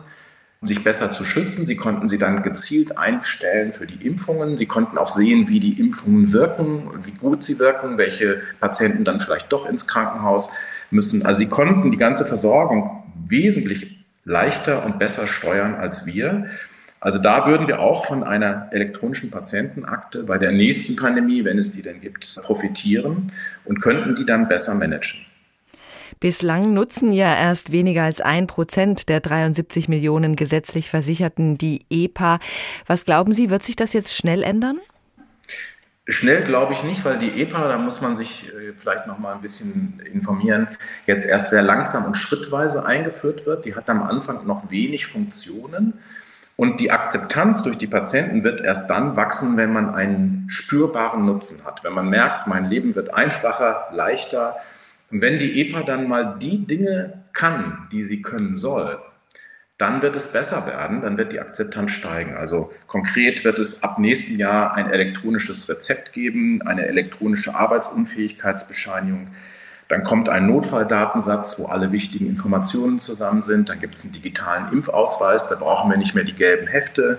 sich 0.63 0.84
besser 0.84 1.12
zu 1.12 1.25
schützen. 1.25 1.65
Sie 1.65 1.75
konnten 1.75 2.08
sie 2.08 2.20
dann 2.20 2.44
gezielt 2.44 2.98
einstellen 2.98 3.74
für 3.74 3.88
die 3.88 4.06
Impfungen. 4.06 4.58
Sie 4.58 4.68
konnten 4.68 4.98
auch 4.98 5.08
sehen, 5.08 5.48
wie 5.48 5.60
die 5.60 5.80
Impfungen 5.80 6.32
wirken, 6.34 6.89
wie 7.03 7.12
gut 7.12 7.44
sie 7.44 7.58
wirken, 7.58 7.98
welche 7.98 8.41
Patienten 8.60 9.03
dann 9.03 9.20
vielleicht 9.20 9.51
doch 9.51 9.68
ins 9.68 9.88
Krankenhaus 9.88 10.56
müssen. 10.91 11.25
Also 11.25 11.39
sie 11.39 11.50
konnten 11.50 11.89
die 11.89 11.98
ganze 11.98 12.25
Versorgung 12.25 13.03
wesentlich 13.25 14.06
leichter 14.24 14.86
und 14.86 15.00
besser 15.00 15.25
steuern 15.25 15.74
als 15.74 16.06
wir. 16.06 16.46
Also 17.00 17.18
da 17.18 17.48
würden 17.48 17.65
wir 17.65 17.80
auch 17.80 18.06
von 18.06 18.24
einer 18.24 18.68
elektronischen 18.72 19.32
Patientenakte 19.32 20.24
bei 20.25 20.38
der 20.38 20.51
nächsten 20.51 20.96
Pandemie, 20.96 21.44
wenn 21.44 21.58
es 21.58 21.72
die 21.72 21.82
denn 21.82 22.01
gibt, 22.01 22.39
profitieren 22.44 23.32
und 23.65 23.82
könnten 23.82 24.13
die 24.13 24.27
dann 24.27 24.48
besser 24.48 24.75
managen. 24.75 25.25
Bislang 26.22 26.75
nutzen 26.75 27.13
ja 27.13 27.36
erst 27.36 27.72
weniger 27.72 28.04
als 28.04 28.22
ein 28.22 28.46
Prozent 28.46 29.10
der 29.10 29.22
73 29.22 29.90
Millionen 29.90 30.36
gesetzlich 30.36 30.88
Versicherten 30.88 31.58
die 31.58 31.84
EPA. 31.90 32.40
Was 32.86 33.06
glauben 33.06 33.34
Sie, 33.34 33.50
wird 33.50 33.63
sich 33.63 33.75
das 33.75 33.92
jetzt 33.92 34.16
schnell 34.16 34.44
ändern? 34.44 34.80
Schnell 36.08 36.44
glaube 36.44 36.74
ich 36.74 36.84
nicht, 36.84 37.04
weil 37.06 37.18
die 37.18 37.42
EPA, 37.42 37.68
da 37.68 37.80
muss 37.80 38.01
man 38.01 38.13
sich 38.13 38.50
äh, 38.50 38.74
vielleicht 38.78 39.08
noch 39.08 39.18
mal 39.18 39.34
ein 39.34 39.42
bisschen 39.42 40.00
informieren, 40.13 40.68
jetzt 41.08 41.28
erst 41.28 41.50
sehr 41.50 41.63
langsam 41.63 42.06
und 42.06 42.16
schrittweise 42.16 42.86
eingeführt 42.86 43.48
wird. 43.48 43.66
Die 43.66 43.74
hat 43.74 43.90
am 43.90 44.04
Anfang 44.04 44.46
noch 44.46 44.70
wenig 44.70 45.08
Funktionen. 45.08 45.96
Und 46.56 46.82
die 46.82 46.92
Akzeptanz 46.92 47.63
durch 47.63 47.80
die 47.80 47.88
Patienten 47.88 48.44
wird 48.44 48.62
erst 48.62 48.92
dann 48.92 49.16
wachsen, 49.16 49.58
wenn 49.58 49.74
man 49.74 49.96
einen 49.96 50.46
spürbaren 50.50 51.25
Nutzen 51.25 51.66
hat. 51.66 51.84
Wenn 51.84 51.94
man 51.94 52.10
merkt, 52.10 52.46
mein 52.46 52.66
Leben 52.66 52.94
wird 52.94 53.12
einfacher, 53.12 53.88
leichter. 53.92 54.58
Und 55.12 55.22
wenn 55.22 55.39
die 55.39 55.62
EPA 55.62 55.84
dann 55.84 56.08
mal 56.08 56.38
die 56.39 56.65
Dinge 56.65 57.24
kann, 57.34 57.88
die 57.91 58.03
sie 58.03 58.22
können 58.22 58.56
soll, 58.56 59.00
dann 59.77 60.01
wird 60.03 60.15
es 60.15 60.32
besser 60.32 60.68
werden, 60.68 61.01
dann 61.01 61.18
wird 61.18 61.34
die 61.34 61.39
Akzeptanz 61.39 61.91
steigen. 61.91 62.38
Also 62.38 62.72
konkret 62.86 63.44
wird 63.44 63.58
es 63.58 63.84
ab 63.84 63.98
nächsten 63.98 64.38
Jahr 64.38 64.75
ein 64.75 64.91
elektronisches 64.91 65.68
Rezept 65.70 66.13
geben, 66.13 66.62
eine 66.62 66.86
elektronische 66.86 67.56
Arbeitsunfähigkeitsbescheinigung. 67.56 69.30
Dann 69.88 70.03
kommt 70.03 70.30
ein 70.30 70.46
Notfalldatensatz, 70.46 71.60
wo 71.60 71.65
alle 71.65 71.91
wichtigen 71.91 72.27
Informationen 72.27 73.00
zusammen 73.00 73.41
sind. 73.41 73.70
Dann 73.70 73.80
gibt 73.80 73.96
es 73.96 74.06
einen 74.06 74.13
digitalen 74.13 74.72
Impfausweis, 74.72 75.50
da 75.50 75.56
brauchen 75.56 75.89
wir 75.89 75.98
nicht 75.98 76.13
mehr 76.13 76.24
die 76.24 76.36
gelben 76.36 76.68
Hefte. 76.68 77.18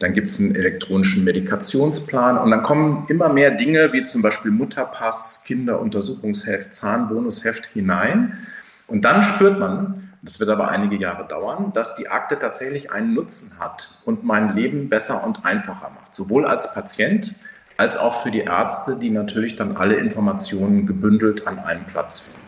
Dann 0.00 0.12
gibt 0.12 0.28
es 0.28 0.40
einen 0.40 0.54
elektronischen 0.54 1.24
Medikationsplan 1.24 2.38
und 2.38 2.50
dann 2.50 2.62
kommen 2.62 3.06
immer 3.08 3.28
mehr 3.32 3.52
Dinge 3.52 3.92
wie 3.92 4.02
zum 4.02 4.22
Beispiel 4.22 4.50
Mutterpass, 4.50 5.44
Kinderuntersuchungsheft, 5.46 6.74
Zahnbonusheft 6.74 7.66
hinein. 7.66 8.38
Und 8.86 9.04
dann 9.04 9.22
spürt 9.22 9.58
man, 9.58 10.10
das 10.22 10.40
wird 10.40 10.50
aber 10.50 10.68
einige 10.68 10.96
Jahre 10.96 11.26
dauern, 11.28 11.72
dass 11.72 11.96
die 11.96 12.08
Akte 12.08 12.38
tatsächlich 12.38 12.90
einen 12.90 13.14
Nutzen 13.14 13.60
hat 13.60 14.02
und 14.04 14.24
mein 14.24 14.48
Leben 14.48 14.88
besser 14.88 15.24
und 15.26 15.44
einfacher 15.44 15.90
macht. 15.90 16.14
Sowohl 16.14 16.46
als 16.46 16.74
Patient 16.74 17.36
als 17.76 17.96
auch 17.96 18.22
für 18.22 18.30
die 18.30 18.40
Ärzte, 18.40 18.98
die 18.98 19.10
natürlich 19.10 19.56
dann 19.56 19.76
alle 19.76 19.96
Informationen 19.96 20.86
gebündelt 20.86 21.46
an 21.46 21.58
einem 21.58 21.84
Platz 21.84 22.20
finden. 22.20 22.43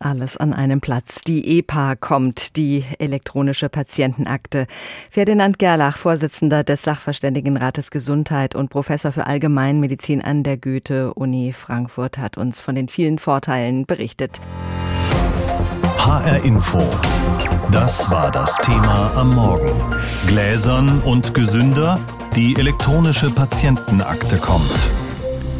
Alles 0.00 0.36
an 0.36 0.52
einem 0.54 0.80
Platz. 0.80 1.22
Die 1.22 1.58
EPA 1.58 1.96
kommt, 1.96 2.56
die 2.56 2.84
elektronische 2.98 3.68
Patientenakte. 3.68 4.66
Ferdinand 5.10 5.58
Gerlach, 5.58 5.98
Vorsitzender 5.98 6.62
des 6.62 6.82
Sachverständigenrates 6.82 7.90
Gesundheit 7.90 8.54
und 8.54 8.68
Professor 8.68 9.10
für 9.10 9.26
Allgemeinmedizin 9.26 10.22
an 10.22 10.44
der 10.44 10.56
Goethe-Uni 10.56 11.52
Frankfurt, 11.52 12.18
hat 12.18 12.38
uns 12.38 12.60
von 12.60 12.76
den 12.76 12.88
vielen 12.88 13.18
Vorteilen 13.18 13.86
berichtet. 13.86 14.40
HR 15.98 16.44
Info. 16.44 16.78
Das 17.72 18.08
war 18.10 18.30
das 18.30 18.56
Thema 18.58 19.10
am 19.16 19.34
Morgen. 19.34 19.72
Gläsern 20.26 21.00
und 21.00 21.34
gesünder? 21.34 21.98
Die 22.36 22.54
elektronische 22.56 23.30
Patientenakte 23.30 24.36
kommt. 24.36 24.90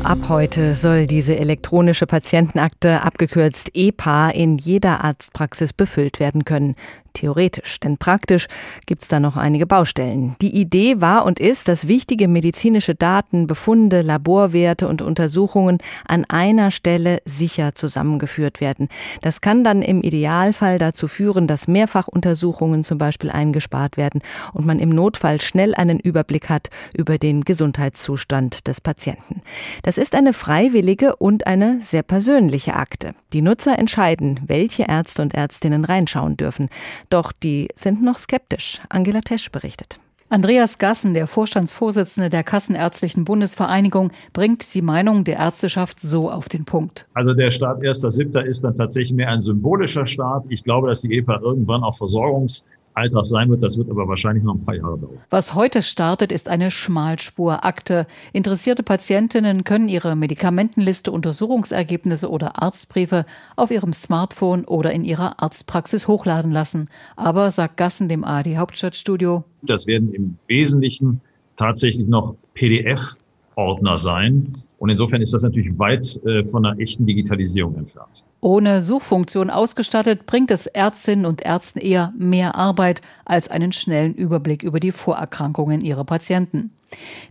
Ab 0.04 0.18
heute 0.28 0.74
soll 0.74 1.06
diese 1.06 1.36
elektronische 1.36 2.06
Patientenakte, 2.06 3.02
abgekürzt 3.02 3.70
EPA, 3.74 4.30
in 4.30 4.56
jeder 4.56 5.04
Arztpraxis 5.04 5.72
befüllt 5.72 6.20
werden 6.20 6.44
können. 6.44 6.76
Theoretisch, 7.18 7.80
denn 7.80 7.98
praktisch 7.98 8.46
gibt's 8.86 9.08
da 9.08 9.18
noch 9.18 9.36
einige 9.36 9.66
Baustellen. 9.66 10.36
Die 10.40 10.54
Idee 10.54 11.00
war 11.00 11.26
und 11.26 11.40
ist, 11.40 11.66
dass 11.66 11.88
wichtige 11.88 12.28
medizinische 12.28 12.94
Daten, 12.94 13.48
Befunde, 13.48 14.02
Laborwerte 14.02 14.86
und 14.86 15.02
Untersuchungen 15.02 15.78
an 16.06 16.24
einer 16.28 16.70
Stelle 16.70 17.18
sicher 17.24 17.74
zusammengeführt 17.74 18.60
werden. 18.60 18.86
Das 19.20 19.40
kann 19.40 19.64
dann 19.64 19.82
im 19.82 20.02
Idealfall 20.02 20.78
dazu 20.78 21.08
führen, 21.08 21.48
dass 21.48 21.66
Mehrfachuntersuchungen 21.66 22.84
zum 22.84 22.98
Beispiel 22.98 23.30
eingespart 23.30 23.96
werden 23.96 24.20
und 24.52 24.64
man 24.64 24.78
im 24.78 24.90
Notfall 24.90 25.40
schnell 25.40 25.74
einen 25.74 25.98
Überblick 25.98 26.48
hat 26.48 26.68
über 26.96 27.18
den 27.18 27.42
Gesundheitszustand 27.42 28.68
des 28.68 28.80
Patienten. 28.80 29.42
Das 29.82 29.98
ist 29.98 30.14
eine 30.14 30.32
freiwillige 30.32 31.16
und 31.16 31.48
eine 31.48 31.80
sehr 31.82 32.04
persönliche 32.04 32.74
Akte. 32.74 33.12
Die 33.32 33.42
Nutzer 33.42 33.76
entscheiden, 33.76 34.38
welche 34.46 34.84
Ärzte 34.84 35.22
und 35.22 35.34
Ärztinnen 35.34 35.84
reinschauen 35.84 36.36
dürfen. 36.36 36.68
Doch 37.10 37.32
die 37.32 37.68
sind 37.76 38.02
noch 38.02 38.18
skeptisch. 38.18 38.80
Angela 38.88 39.20
Tesch 39.20 39.50
berichtet. 39.50 39.98
Andreas 40.30 40.76
Gassen, 40.76 41.14
der 41.14 41.26
Vorstandsvorsitzende 41.26 42.28
der 42.28 42.42
Kassenärztlichen 42.42 43.24
Bundesvereinigung, 43.24 44.10
bringt 44.34 44.74
die 44.74 44.82
Meinung 44.82 45.24
der 45.24 45.38
Ärzteschaft 45.38 46.00
so 46.00 46.30
auf 46.30 46.50
den 46.50 46.66
Punkt. 46.66 47.06
Also 47.14 47.32
der 47.32 47.50
Start 47.50 47.80
1.7. 47.80 48.38
ist 48.42 48.62
dann 48.62 48.74
tatsächlich 48.74 49.14
mehr 49.14 49.28
ein 49.28 49.40
symbolischer 49.40 50.06
Start. 50.06 50.44
Ich 50.50 50.64
glaube, 50.64 50.88
dass 50.88 51.00
die 51.00 51.16
EPA 51.16 51.40
irgendwann 51.40 51.82
auch 51.82 51.96
Versorgungs 51.96 52.66
Alltag 52.98 53.24
sein 53.24 53.48
wird. 53.48 53.62
Das 53.62 53.78
wird 53.78 53.90
aber 53.90 54.08
wahrscheinlich 54.08 54.44
noch 54.44 54.54
ein 54.54 54.64
paar 54.64 54.74
Jahre 54.74 54.98
dauern. 54.98 55.18
Was 55.30 55.54
heute 55.54 55.82
startet, 55.82 56.32
ist 56.32 56.48
eine 56.48 56.70
Schmalspurakte. 56.70 58.06
Interessierte 58.32 58.82
Patientinnen 58.82 59.64
können 59.64 59.88
ihre 59.88 60.16
Medikamentenliste, 60.16 61.10
Untersuchungsergebnisse 61.12 62.30
oder 62.30 62.60
Arztbriefe 62.62 63.24
auf 63.56 63.70
ihrem 63.70 63.92
Smartphone 63.92 64.64
oder 64.64 64.92
in 64.92 65.04
ihrer 65.04 65.42
Arztpraxis 65.42 66.08
hochladen 66.08 66.52
lassen. 66.52 66.88
Aber, 67.16 67.50
sagt 67.50 67.76
Gassen 67.76 68.08
dem 68.08 68.24
ARD 68.24 68.56
Hauptstadtstudio, 68.56 69.44
das 69.62 69.86
werden 69.86 70.12
im 70.12 70.36
Wesentlichen 70.46 71.20
tatsächlich 71.56 72.06
noch 72.08 72.36
PDF-Ordner 72.54 73.98
sein. 73.98 74.54
Und 74.78 74.90
insofern 74.90 75.20
ist 75.20 75.34
das 75.34 75.42
natürlich 75.42 75.76
weit 75.78 76.20
äh, 76.24 76.44
von 76.46 76.64
einer 76.64 76.78
echten 76.78 77.04
Digitalisierung 77.04 77.76
entfernt. 77.76 78.24
Ohne 78.40 78.82
Suchfunktion 78.82 79.50
ausgestattet, 79.50 80.26
bringt 80.26 80.50
es 80.52 80.66
Ärztinnen 80.66 81.26
und 81.26 81.44
Ärzten 81.44 81.80
eher 81.80 82.12
mehr 82.16 82.54
Arbeit 82.54 83.00
als 83.24 83.48
einen 83.48 83.72
schnellen 83.72 84.14
Überblick 84.14 84.62
über 84.62 84.78
die 84.78 84.92
Vorerkrankungen 84.92 85.80
ihrer 85.80 86.04
Patienten. 86.04 86.70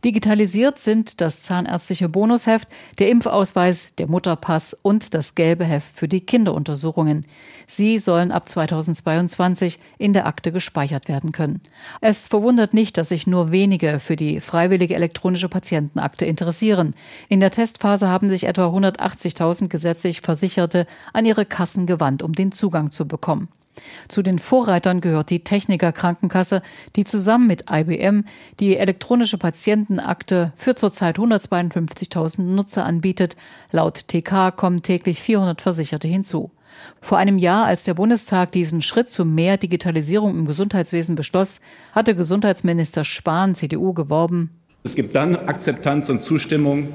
Digitalisiert 0.06 0.78
sind 0.78 1.20
das 1.20 1.42
zahnärztliche 1.42 2.10
Bonusheft, 2.10 2.68
der 3.00 3.10
Impfausweis, 3.10 3.90
der 3.98 4.08
Mutterpass 4.08 4.76
und 4.82 5.14
das 5.14 5.34
gelbe 5.34 5.66
Heft 5.66 5.96
für 5.96 6.08
die 6.08 6.22
Kinderuntersuchungen. 6.22 7.26
Sie 7.66 7.98
sollen 7.98 8.32
ab 8.32 8.48
2022 8.48 9.80
in 9.98 10.14
der 10.14 10.26
Akte 10.26 10.52
gespeichert 10.52 11.08
werden 11.08 11.32
können. 11.32 11.60
Es 12.02 12.28
verwundert 12.28 12.74
nicht, 12.74 12.98
dass 12.98 13.10
sich 13.10 13.28
nur 13.28 13.52
wenige 13.52 14.00
für 14.00 14.16
die 14.16 14.40
freiwillige 14.40 14.96
elektronische 14.96 15.50
Patientenakte 15.50 16.26
interessieren. 16.26 16.94
In 17.28 17.40
der 17.40 17.52
Testphase 17.52 18.08
haben 18.08 18.30
sich 18.30 18.46
etwa 18.46 18.68
180.000 18.68 19.68
gesetzlich 19.68 20.22
Versicherte 20.22 20.86
an 21.14 21.26
ihre 21.26 21.46
Kassen 21.46 21.86
gewandt, 21.86 22.24
um 22.24 22.34
den 22.34 22.52
Zugang 22.52 22.92
zu 22.92 23.08
bekommen. 23.08 23.48
Zu 24.08 24.22
den 24.22 24.40
Vorreitern 24.40 25.02
gehört 25.02 25.30
die 25.30 25.44
Techniker 25.44 25.92
Krankenkasse, 25.92 26.62
die 26.96 27.06
zusammen 27.06 27.48
mit 27.48 27.66
IBM 27.70 28.24
die 28.60 28.78
elektronische 28.78 29.38
Patientenakte 29.38 30.54
für 30.56 30.76
zurzeit 30.76 31.18
152.000 31.18 32.42
Nutzer 32.42 32.86
anbietet. 32.86 33.36
Laut 33.72 34.08
TK 34.08 34.52
kommen 34.56 34.82
täglich 34.82 35.22
400 35.22 35.62
Versicherte 35.62 36.08
hinzu. 36.08 36.52
Vor 37.02 37.18
einem 37.18 37.38
Jahr, 37.38 37.66
als 37.66 37.84
der 37.84 37.96
Bundestag 37.96 38.52
diesen 38.52 38.82
Schritt 38.82 39.10
zu 39.10 39.26
mehr 39.26 39.58
Digitalisierung 39.58 40.38
im 40.38 40.46
Gesundheitswesen 40.46 41.16
beschloss, 41.16 41.60
hatte 41.92 42.16
Gesundheitsminister 42.16 43.04
Spahn, 43.04 43.56
CDU, 43.56 43.94
geworben. 43.94 44.52
Es 44.84 44.96
gibt 44.96 45.16
dann 45.16 45.36
Akzeptanz 45.36 46.10
und 46.10 46.22
Zustimmung, 46.22 46.90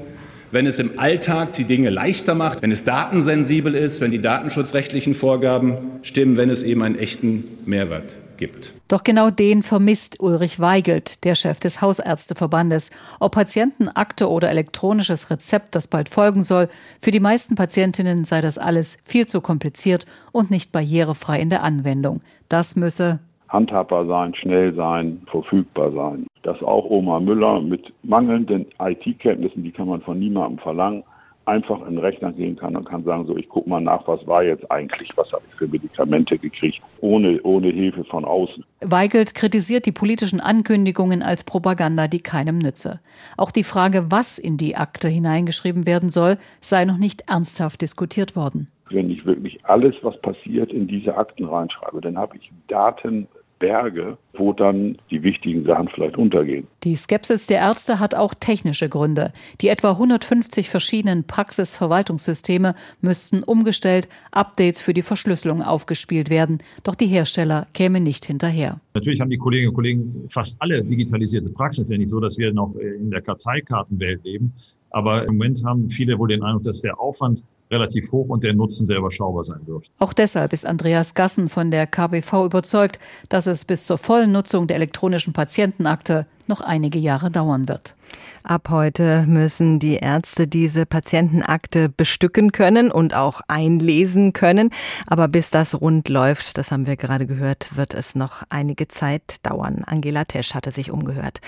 wenn 0.53 0.67
es 0.67 0.77
im 0.77 0.99
Alltag 0.99 1.53
die 1.53 1.65
Dinge 1.65 1.89
leichter 1.89 2.35
macht, 2.35 2.61
wenn 2.61 2.71
es 2.71 2.85
datensensibel 2.85 3.73
ist, 3.73 4.01
wenn 4.01 4.11
die 4.11 4.21
datenschutzrechtlichen 4.21 5.15
Vorgaben 5.15 5.77
stimmen, 6.03 6.37
wenn 6.37 6.51
es 6.51 6.61
eben 6.61 6.83
einen 6.83 6.97
echten 6.97 7.45
Mehrwert 7.65 8.15
gibt. 8.37 8.73
Doch 8.87 9.03
genau 9.03 9.31
den 9.31 9.63
vermisst 9.63 10.19
Ulrich 10.19 10.59
Weigelt, 10.59 11.23
der 11.23 11.33
Chef 11.33 11.59
des 11.59 11.81
Hausärzteverbandes. 11.81 12.91
Ob 13.19 13.33
Patientenakte 13.33 14.29
oder 14.29 14.49
elektronisches 14.49 15.31
Rezept, 15.31 15.73
das 15.73 15.87
bald 15.87 16.09
folgen 16.09 16.43
soll, 16.43 16.69
für 17.01 17.11
die 17.11 17.19
meisten 17.19 17.55
Patientinnen 17.55 18.23
sei 18.23 18.41
das 18.41 18.59
alles 18.59 18.99
viel 19.05 19.27
zu 19.27 19.41
kompliziert 19.41 20.05
und 20.31 20.51
nicht 20.51 20.71
barrierefrei 20.71 21.39
in 21.39 21.49
der 21.49 21.63
Anwendung. 21.63 22.19
Das 22.47 22.75
müsse 22.75 23.19
handhabbar 23.53 24.05
sein, 24.07 24.35
schnell 24.35 24.73
sein, 24.73 25.21
verfügbar 25.27 25.91
sein. 25.93 26.25
Dass 26.41 26.61
auch 26.61 26.85
Oma 26.89 27.19
Müller 27.19 27.61
mit 27.61 27.93
mangelnden 28.03 28.65
IT-Kenntnissen, 28.79 29.63
die 29.63 29.71
kann 29.71 29.87
man 29.87 30.01
von 30.01 30.19
niemandem 30.19 30.57
verlangen, 30.57 31.03
einfach 31.45 31.79
in 31.81 31.95
den 31.95 31.97
Rechner 31.99 32.31
gehen 32.31 32.55
kann 32.55 32.75
und 32.75 32.85
kann 32.85 33.03
sagen, 33.03 33.25
so 33.25 33.35
ich 33.37 33.49
gucke 33.49 33.69
mal 33.69 33.81
nach, 33.81 34.07
was 34.07 34.25
war 34.27 34.43
jetzt 34.43 34.69
eigentlich, 34.71 35.09
was 35.17 35.31
habe 35.31 35.43
ich 35.49 35.55
für 35.55 35.67
Medikamente 35.67 36.37
gekriegt, 36.37 36.81
ohne, 37.01 37.41
ohne 37.43 37.67
Hilfe 37.67 38.03
von 38.05 38.25
außen. 38.25 38.63
Weigelt 38.81 39.35
kritisiert 39.35 39.85
die 39.85 39.91
politischen 39.91 40.39
Ankündigungen 40.39 41.21
als 41.21 41.43
Propaganda, 41.43 42.07
die 42.07 42.21
keinem 42.21 42.57
nütze. 42.59 43.01
Auch 43.37 43.51
die 43.51 43.63
Frage, 43.63 44.05
was 44.09 44.37
in 44.37 44.57
die 44.57 44.77
Akte 44.77 45.09
hineingeschrieben 45.09 45.85
werden 45.85 46.09
soll, 46.09 46.37
sei 46.61 46.85
noch 46.85 46.97
nicht 46.97 47.29
ernsthaft 47.29 47.81
diskutiert 47.81 48.35
worden. 48.35 48.67
Wenn 48.89 49.09
ich 49.09 49.25
wirklich 49.25 49.65
alles, 49.65 49.95
was 50.01 50.19
passiert, 50.21 50.71
in 50.71 50.87
diese 50.87 51.17
Akten 51.17 51.45
reinschreibe, 51.45 51.99
dann 51.99 52.17
habe 52.17 52.37
ich 52.37 52.51
Daten 52.67 53.27
Berge, 53.63 54.17
wo 54.33 54.51
dann 54.51 54.97
die 55.09 55.23
wichtigen 55.23 55.63
Sachen 55.63 55.87
vielleicht 55.87 56.17
untergehen. 56.17 56.67
Die 56.83 56.97
Skepsis 56.97 57.47
der 57.47 57.59
Ärzte 57.59 58.01
hat 58.01 58.13
auch 58.13 58.33
technische 58.33 58.89
Gründe. 58.89 59.31
Die 59.61 59.69
etwa 59.69 59.91
150 59.91 60.69
verschiedenen 60.69 61.23
Praxisverwaltungssysteme 61.23 62.75
müssten 62.99 63.41
umgestellt, 63.41 64.09
Updates 64.31 64.81
für 64.81 64.93
die 64.93 65.01
Verschlüsselung 65.01 65.61
aufgespielt 65.61 66.29
werden. 66.29 66.57
Doch 66.83 66.95
die 66.95 67.05
Hersteller 67.05 67.65
kämen 67.73 68.03
nicht 68.03 68.25
hinterher. 68.25 68.81
Natürlich 68.95 69.21
haben 69.21 69.29
die 69.29 69.37
Kolleginnen 69.37 69.69
und 69.69 69.75
Kollegen 69.75 70.25
fast 70.27 70.57
alle 70.59 70.83
digitalisierte 70.83 71.49
Praxis. 71.49 71.83
Es 71.83 71.85
ist 71.85 71.91
ja 71.91 71.97
nicht 71.99 72.09
so, 72.09 72.19
dass 72.19 72.37
wir 72.37 72.51
noch 72.51 72.75
in 72.75 73.11
der 73.11 73.21
Karteikartenwelt 73.21 74.25
leben. 74.25 74.51
Aber 74.89 75.23
im 75.23 75.37
Moment 75.37 75.63
haben 75.63 75.89
viele 75.89 76.19
wohl 76.19 76.27
den 76.27 76.43
Eindruck, 76.43 76.63
dass 76.63 76.81
der 76.81 76.99
Aufwand 76.99 77.45
relativ 77.73 78.11
hoch 78.11 78.29
und 78.29 78.43
der 78.43 78.53
Nutzen 78.53 78.85
sehr 78.85 78.97
überschaubar 78.97 79.43
sein 79.43 79.65
dürfte. 79.65 79.89
Auch 79.99 80.13
deshalb 80.13 80.53
ist 80.53 80.65
Andreas 80.65 81.13
Gassen 81.13 81.49
von 81.49 81.71
der 81.71 81.87
KBV 81.87 82.45
überzeugt, 82.45 82.99
dass 83.29 83.47
es 83.47 83.65
bis 83.65 83.85
zur 83.85 83.97
vollen 83.97 84.31
Nutzung 84.31 84.67
der 84.67 84.77
elektronischen 84.77 85.33
Patientenakte 85.33 86.25
noch 86.49 86.61
einige 86.61 86.99
Jahre 86.99 87.31
dauern 87.31 87.67
wird. 87.67 87.95
Ab 88.43 88.67
heute 88.69 89.25
müssen 89.27 89.79
die 89.79 89.95
Ärzte 89.95 90.47
diese 90.47 90.85
Patientenakte 90.85 91.89
bestücken 91.89 92.51
können 92.51 92.91
und 92.91 93.13
auch 93.13 93.41
einlesen 93.47 94.33
können. 94.33 94.69
Aber 95.07 95.27
bis 95.27 95.49
das 95.49 95.79
rund 95.79 96.09
läuft, 96.09 96.57
das 96.57 96.71
haben 96.71 96.85
wir 96.85 96.97
gerade 96.97 97.25
gehört, 97.25 97.75
wird 97.77 97.93
es 97.93 98.15
noch 98.15 98.43
einige 98.49 98.87
Zeit 98.87 99.37
dauern. 99.43 99.83
Angela 99.85 100.25
Tesch 100.25 100.53
hatte 100.53 100.71
sich 100.71 100.91
umgehört. 100.91 101.39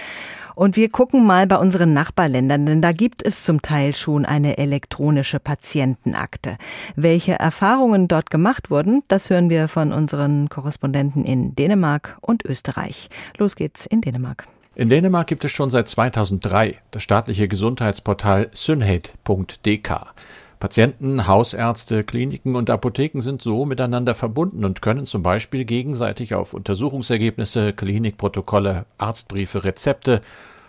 Und 0.56 0.78
wir 0.78 0.90
gucken 0.90 1.26
mal 1.26 1.48
bei 1.48 1.58
unseren 1.58 1.92
Nachbarländern, 1.94 2.66
denn 2.66 2.82
da 2.82 2.94
gibt 2.94 3.26
es 3.26 3.44
zum 3.44 3.62
Teil 3.62 3.94
schon 3.94 4.26
eine 4.26 4.58
elektronische 4.58 5.42
Patientenakte. 5.42 6.56
Welche 6.96 7.34
Erfahrungen 7.34 8.08
dort 8.08 8.30
gemacht 8.30 8.72
wurden, 8.72 9.04
das 9.10 9.30
hören 9.30 9.50
wir 9.50 9.68
von 9.68 9.92
unseren 9.92 10.48
Korrespondenten 10.48 11.26
in 11.26 11.56
Dänemark 11.56 12.18
und 12.22 12.46
Österreich. 12.46 13.10
Los 13.38 13.58
geht's 13.58 13.86
in 13.86 14.00
Dänemark. 14.00 14.48
In 14.78 14.90
Dänemark 14.90 15.28
gibt 15.28 15.46
es 15.46 15.52
schon 15.52 15.70
seit 15.70 15.88
2003 15.88 16.82
das 16.92 17.02
staatliche 17.02 17.48
Gesundheitsportal 17.48 18.50
synhed.dk. 18.54 20.14
Patienten, 20.60 21.28
Hausärzte, 21.28 22.04
Kliniken 22.04 22.58
und 22.58 22.70
Apotheken 22.70 23.22
sind 23.22 23.42
so 23.42 23.66
miteinander 23.66 24.16
verbunden 24.16 24.66
und 24.66 24.82
können 24.82 25.06
zum 25.06 25.24
Beispiel 25.24 25.64
gegenseitig 25.64 26.36
auf 26.36 26.54
Untersuchungsergebnisse, 26.54 27.72
Klinikprotokolle, 27.72 28.86
Arztbriefe, 28.98 29.64
Rezepte 29.64 30.22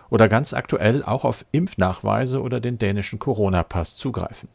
oder 0.08 0.28
ganz 0.28 0.54
aktuell 0.54 1.02
auch 1.02 1.24
auf 1.24 1.44
Impfnachweise 1.50 2.40
oder 2.40 2.60
den 2.60 2.78
dänischen 2.78 3.18
Corona-Pass 3.18 3.96
zugreifen. 3.96 4.48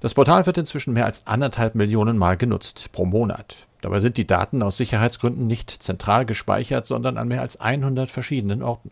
Das 0.00 0.14
Portal 0.14 0.46
wird 0.46 0.58
inzwischen 0.58 0.94
mehr 0.94 1.06
als 1.06 1.28
anderthalb 1.28 1.76
Millionen 1.76 2.18
Mal 2.18 2.36
genutzt 2.36 2.90
pro 2.90 3.04
Monat. 3.04 3.68
Dabei 3.82 4.00
sind 4.00 4.16
die 4.16 4.26
Daten 4.26 4.62
aus 4.62 4.76
Sicherheitsgründen 4.76 5.46
nicht 5.46 5.70
zentral 5.70 6.26
gespeichert, 6.26 6.86
sondern 6.86 7.16
an 7.16 7.28
mehr 7.28 7.40
als 7.40 7.60
100 7.60 8.10
verschiedenen 8.10 8.62
Orten. 8.62 8.90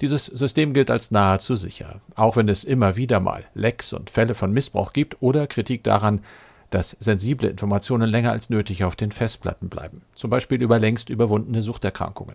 Dieses 0.00 0.26
System 0.26 0.74
gilt 0.74 0.90
als 0.90 1.10
nahezu 1.10 1.56
sicher, 1.56 2.00
auch 2.14 2.36
wenn 2.36 2.48
es 2.48 2.64
immer 2.64 2.96
wieder 2.96 3.20
mal 3.20 3.44
Lecks 3.54 3.92
und 3.92 4.10
Fälle 4.10 4.34
von 4.34 4.52
Missbrauch 4.52 4.92
gibt 4.92 5.22
oder 5.22 5.46
Kritik 5.46 5.84
daran, 5.84 6.20
dass 6.70 6.96
sensible 6.98 7.48
Informationen 7.48 8.10
länger 8.10 8.32
als 8.32 8.50
nötig 8.50 8.84
auf 8.84 8.96
den 8.96 9.12
Festplatten 9.12 9.68
bleiben, 9.68 10.02
zum 10.14 10.30
Beispiel 10.30 10.60
über 10.60 10.78
längst 10.78 11.08
überwundene 11.08 11.62
Suchterkrankungen. 11.62 12.34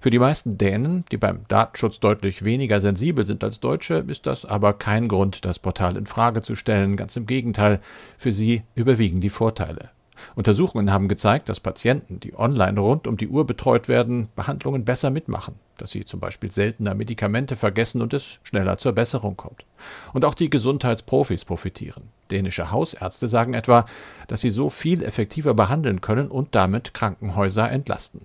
Für 0.00 0.10
die 0.10 0.20
meisten 0.20 0.58
Dänen, 0.58 1.04
die 1.10 1.16
beim 1.16 1.40
Datenschutz 1.48 1.98
deutlich 1.98 2.44
weniger 2.44 2.80
sensibel 2.80 3.26
sind 3.26 3.42
als 3.42 3.58
Deutsche, 3.58 4.04
ist 4.06 4.26
das 4.26 4.44
aber 4.44 4.74
kein 4.74 5.08
Grund, 5.08 5.44
das 5.44 5.58
Portal 5.58 5.96
in 5.96 6.06
Frage 6.06 6.42
zu 6.42 6.54
stellen. 6.54 6.96
Ganz 6.96 7.16
im 7.16 7.26
Gegenteil, 7.26 7.80
für 8.16 8.32
sie 8.32 8.62
überwiegen 8.76 9.20
die 9.20 9.30
Vorteile. 9.30 9.90
Untersuchungen 10.34 10.92
haben 10.92 11.08
gezeigt, 11.08 11.48
dass 11.48 11.60
Patienten, 11.60 12.20
die 12.20 12.38
online 12.38 12.78
rund 12.80 13.06
um 13.06 13.16
die 13.16 13.28
Uhr 13.28 13.46
betreut 13.46 13.88
werden, 13.88 14.28
Behandlungen 14.34 14.84
besser 14.84 15.10
mitmachen, 15.10 15.54
dass 15.76 15.90
sie 15.90 16.04
zum 16.04 16.20
Beispiel 16.20 16.50
seltener 16.50 16.94
Medikamente 16.94 17.56
vergessen 17.56 18.02
und 18.02 18.14
es 18.14 18.38
schneller 18.42 18.78
zur 18.78 18.92
Besserung 18.92 19.36
kommt. 19.36 19.64
Und 20.12 20.24
auch 20.24 20.34
die 20.34 20.50
Gesundheitsprofis 20.50 21.44
profitieren. 21.44 22.04
Dänische 22.30 22.70
Hausärzte 22.70 23.28
sagen 23.28 23.54
etwa, 23.54 23.86
dass 24.28 24.40
sie 24.40 24.50
so 24.50 24.70
viel 24.70 25.02
effektiver 25.02 25.54
behandeln 25.54 26.00
können 26.00 26.28
und 26.28 26.54
damit 26.54 26.94
Krankenhäuser 26.94 27.70
entlasten. 27.70 28.22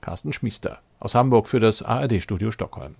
Carsten 0.00 0.32
Schmiester 0.32 0.78
aus 0.98 1.14
Hamburg 1.14 1.48
für 1.48 1.60
das 1.60 1.82
ARD-Studio 1.82 2.50
Stockholm. 2.50 2.92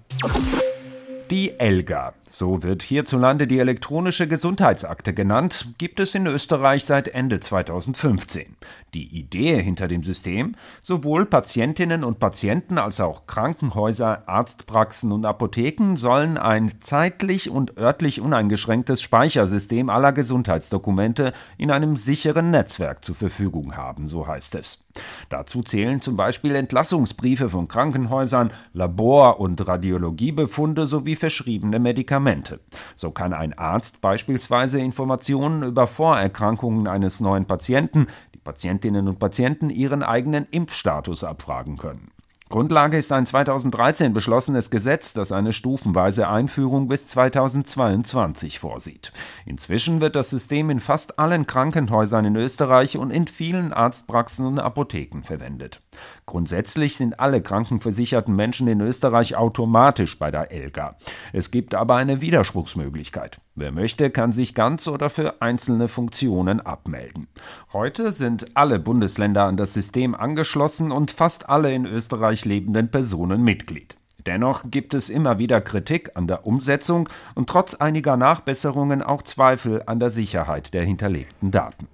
Die 1.31 1.59
ELGA, 1.59 2.15
so 2.31 2.63
wird 2.63 2.85
hierzulande 2.85 3.49
die 3.49 3.59
elektronische 3.59 4.29
Gesundheitsakte 4.29 5.13
genannt, 5.13 5.75
gibt 5.79 5.99
es 5.99 6.15
in 6.15 6.29
Österreich 6.29 6.85
seit 6.85 7.09
Ende 7.09 7.41
2015. 7.41 8.57
Die 8.95 9.19
Idee 9.19 9.61
hinter 9.61 9.89
dem 9.89 10.05
System, 10.05 10.55
sowohl 10.81 11.27
Patientinnen 11.27 12.05
und 12.05 12.21
Patienten 12.21 12.79
als 12.79 13.01
auch 13.01 13.27
Krankenhäuser, 13.27 14.29
Arztpraxen 14.29 15.11
und 15.11 15.27
Apotheken 15.27 15.97
sollen 15.97 16.39
ein 16.39 16.71
zeitlich 16.81 17.51
und 17.51 17.77
örtlich 17.79 18.21
uneingeschränktes 18.21 19.03
Speichersystem 19.03 19.91
aller 19.91 20.13
Gesundheitsdokumente 20.13 21.33
in 21.59 21.73
einem 21.73 21.97
sicheren 21.97 22.53
Netzwerk 22.53 23.05
zur 23.05 23.17
Verfügung 23.17 23.76
haben, 23.76 24.07
so 24.07 24.28
heißt 24.28 24.54
es. 24.54 24.85
Dazu 25.28 25.63
zählen 25.63 26.00
zum 26.00 26.17
Beispiel 26.17 26.54
Entlassungsbriefe 26.54 27.49
von 27.49 27.69
Krankenhäusern, 27.69 28.52
Labor- 28.73 29.41
und 29.41 29.67
Radiologiebefunde 29.67 30.87
sowie 30.87 31.17
verschriebene 31.17 31.78
Medikamente. 31.78 32.20
Medikamente. 32.21 32.61
So 32.97 33.11
kann 33.11 33.33
ein 33.33 33.56
Arzt 33.56 34.00
beispielsweise 34.00 34.80
Informationen 34.80 35.63
über 35.63 35.87
Vorerkrankungen 35.87 36.87
eines 36.87 37.21
neuen 37.21 37.47
Patienten, 37.47 38.06
die 38.35 38.39
Patientinnen 38.39 39.09
und 39.09 39.19
Patienten 39.19 39.71
ihren 39.71 40.02
eigenen 40.02 40.47
Impfstatus 40.50 41.25
abfragen 41.25 41.76
können. 41.76 42.11
Grundlage 42.50 42.99
ist 42.99 43.13
ein 43.13 43.26
2013 43.26 44.13
beschlossenes 44.13 44.71
Gesetz, 44.71 45.13
das 45.13 45.30
eine 45.30 45.52
stufenweise 45.52 46.28
Einführung 46.28 46.89
bis 46.89 47.06
2022 47.06 48.58
vorsieht. 48.58 49.13
Inzwischen 49.47 50.00
wird 50.00 50.17
das 50.17 50.30
System 50.30 50.69
in 50.69 50.80
fast 50.80 51.21
allen 51.21 51.47
Krankenhäusern 51.47 52.25
in 52.25 52.34
Österreich 52.34 52.99
und 52.99 53.13
in 53.13 53.28
vielen 53.28 53.73
Arztpraxen 53.73 54.47
und 54.47 54.58
Apotheken 54.58 55.23
verwendet. 55.23 55.80
Grundsätzlich 56.26 56.97
sind 56.97 57.21
alle 57.21 57.41
krankenversicherten 57.41 58.34
Menschen 58.34 58.67
in 58.67 58.80
Österreich 58.80 59.36
automatisch 59.36 60.19
bei 60.19 60.32
der 60.32 60.50
ELGA. 60.50 60.97
Es 61.32 61.52
gibt 61.52 61.76
aber 61.76 61.95
eine 61.95 62.21
Widerspruchsmöglichkeit. 62.21 63.41
Wer 63.54 63.71
möchte, 63.71 64.10
kann 64.10 64.32
sich 64.32 64.54
ganz 64.54 64.89
oder 64.89 65.10
für 65.10 65.43
einzelne 65.43 65.86
Funktionen 65.86 66.60
abmelden. 66.60 67.28
Heute 67.73 68.10
sind 68.10 68.56
alle 68.56 68.78
Bundesländer 68.78 69.45
an 69.45 69.56
das 69.56 69.75
System 69.75 70.15
angeschlossen 70.15 70.91
und 70.91 71.10
fast 71.10 71.49
alle 71.49 71.73
in 71.73 71.84
Österreich 71.84 72.40
lebenden 72.45 72.91
Personen 72.91 73.43
Mitglied. 73.43 73.97
Dennoch 74.26 74.71
gibt 74.71 74.95
es 74.95 75.09
immer 75.09 75.39
wieder 75.39 75.61
Kritik 75.61 76.17
an 76.17 76.26
der 76.26 76.47
Umsetzung 76.47 77.09
und 77.35 77.49
trotz 77.49 77.75
einiger 77.75 78.17
Nachbesserungen 78.17 79.03
auch 79.03 79.23
Zweifel 79.23 79.83
an 79.87 79.99
der 79.99 80.11
Sicherheit 80.11 80.75
der 80.75 80.85
hinterlegten 80.85 81.50
Daten. 81.50 81.89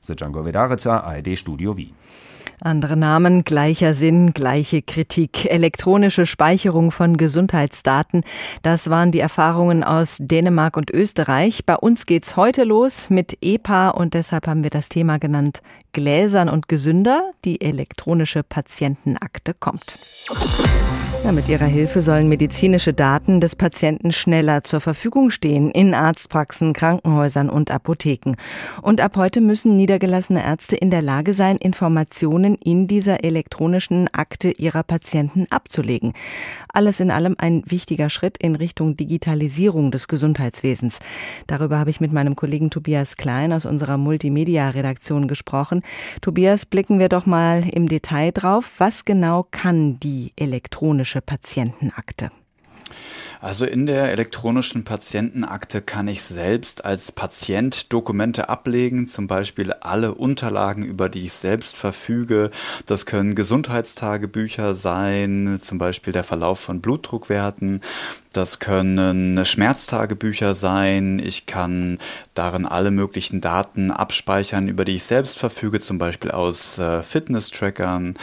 Sejango 0.00 0.44
Vedarica, 0.44 1.00
ARD 1.00 1.38
Studio 1.38 1.76
Wien. 1.76 1.94
Andere 2.60 2.96
Namen, 2.96 3.44
gleicher 3.44 3.92
Sinn, 3.92 4.32
gleiche 4.32 4.80
Kritik. 4.80 5.44
Elektronische 5.50 6.24
Speicherung 6.24 6.90
von 6.90 7.16
Gesundheitsdaten. 7.16 8.22
Das 8.62 8.88
waren 8.88 9.12
die 9.12 9.20
Erfahrungen 9.20 9.84
aus 9.84 10.16
Dänemark 10.18 10.76
und 10.76 10.90
Österreich. 10.90 11.66
Bei 11.66 11.76
uns 11.76 12.06
geht's 12.06 12.36
heute 12.36 12.64
los 12.64 13.10
mit 13.10 13.36
EPA 13.42 13.90
und 13.90 14.14
deshalb 14.14 14.46
haben 14.46 14.62
wir 14.62 14.70
das 14.70 14.88
Thema 14.88 15.18
genannt 15.18 15.60
Gläsern 15.92 16.48
und 16.48 16.68
gesünder. 16.68 17.30
Die 17.44 17.60
elektronische 17.60 18.42
Patientenakte 18.42 19.52
kommt. 19.52 19.98
Ja, 21.26 21.32
mit 21.32 21.48
ihrer 21.48 21.66
Hilfe 21.66 22.02
sollen 22.02 22.28
medizinische 22.28 22.92
Daten 22.92 23.40
des 23.40 23.56
Patienten 23.56 24.12
schneller 24.12 24.62
zur 24.62 24.80
Verfügung 24.80 25.30
stehen 25.30 25.72
in 25.72 25.92
Arztpraxen, 25.92 26.72
Krankenhäusern 26.72 27.50
und 27.50 27.72
Apotheken. 27.72 28.36
Und 28.80 29.00
ab 29.00 29.16
heute 29.16 29.40
müssen 29.40 29.76
niedergelassene 29.76 30.44
Ärzte 30.44 30.76
in 30.76 30.88
der 30.88 31.02
Lage 31.02 31.34
sein, 31.34 31.56
Informationen 31.56 32.54
in 32.54 32.86
dieser 32.86 33.24
elektronischen 33.24 34.06
Akte 34.14 34.52
ihrer 34.52 34.84
Patienten 34.84 35.48
abzulegen. 35.50 36.12
Alles 36.72 37.00
in 37.00 37.10
allem 37.10 37.34
ein 37.38 37.64
wichtiger 37.66 38.08
Schritt 38.08 38.36
in 38.38 38.54
Richtung 38.54 38.96
Digitalisierung 38.96 39.90
des 39.90 40.06
Gesundheitswesens. 40.06 41.00
Darüber 41.48 41.80
habe 41.80 41.90
ich 41.90 42.00
mit 42.00 42.12
meinem 42.12 42.36
Kollegen 42.36 42.70
Tobias 42.70 43.16
Klein 43.16 43.52
aus 43.52 43.66
unserer 43.66 43.96
Multimedia-Redaktion 43.96 45.26
gesprochen. 45.26 45.82
Tobias, 46.20 46.66
blicken 46.66 47.00
wir 47.00 47.08
doch 47.08 47.26
mal 47.26 47.64
im 47.68 47.88
Detail 47.88 48.30
drauf. 48.30 48.74
Was 48.78 49.04
genau 49.04 49.44
kann 49.50 49.98
die 49.98 50.30
elektronische 50.36 51.15
elektronische 51.16 51.20
Patientenakte? 51.22 52.30
Also 53.40 53.66
in 53.66 53.86
der 53.86 54.10
elektronischen 54.12 54.84
Patientenakte 54.84 55.82
kann 55.82 56.08
ich 56.08 56.22
selbst 56.22 56.84
als 56.84 57.12
Patient 57.12 57.92
Dokumente 57.92 58.48
ablegen, 58.48 59.06
zum 59.06 59.26
Beispiel 59.26 59.72
alle 59.72 60.14
Unterlagen, 60.14 60.84
über 60.84 61.08
die 61.08 61.26
ich 61.26 61.32
selbst 61.32 61.76
verfüge. 61.76 62.50
Das 62.86 63.06
können 63.06 63.34
Gesundheitstagebücher 63.34 64.74
sein, 64.74 65.58
zum 65.60 65.78
Beispiel 65.78 66.12
der 66.12 66.24
Verlauf 66.24 66.60
von 66.60 66.80
Blutdruckwerten. 66.80 67.82
Das 68.32 68.58
können 68.58 69.46
Schmerztagebücher 69.46 70.52
sein. 70.52 71.22
Ich 71.24 71.46
kann 71.46 71.98
darin 72.34 72.66
alle 72.66 72.90
möglichen 72.90 73.40
Daten 73.40 73.90
abspeichern, 73.90 74.68
über 74.68 74.84
die 74.84 74.96
ich 74.96 75.04
selbst 75.04 75.38
verfüge, 75.38 75.80
zum 75.80 75.96
Beispiel 75.96 76.30
aus 76.30 76.78
äh, 76.78 77.02
Fitness-Trackern. 77.02 78.14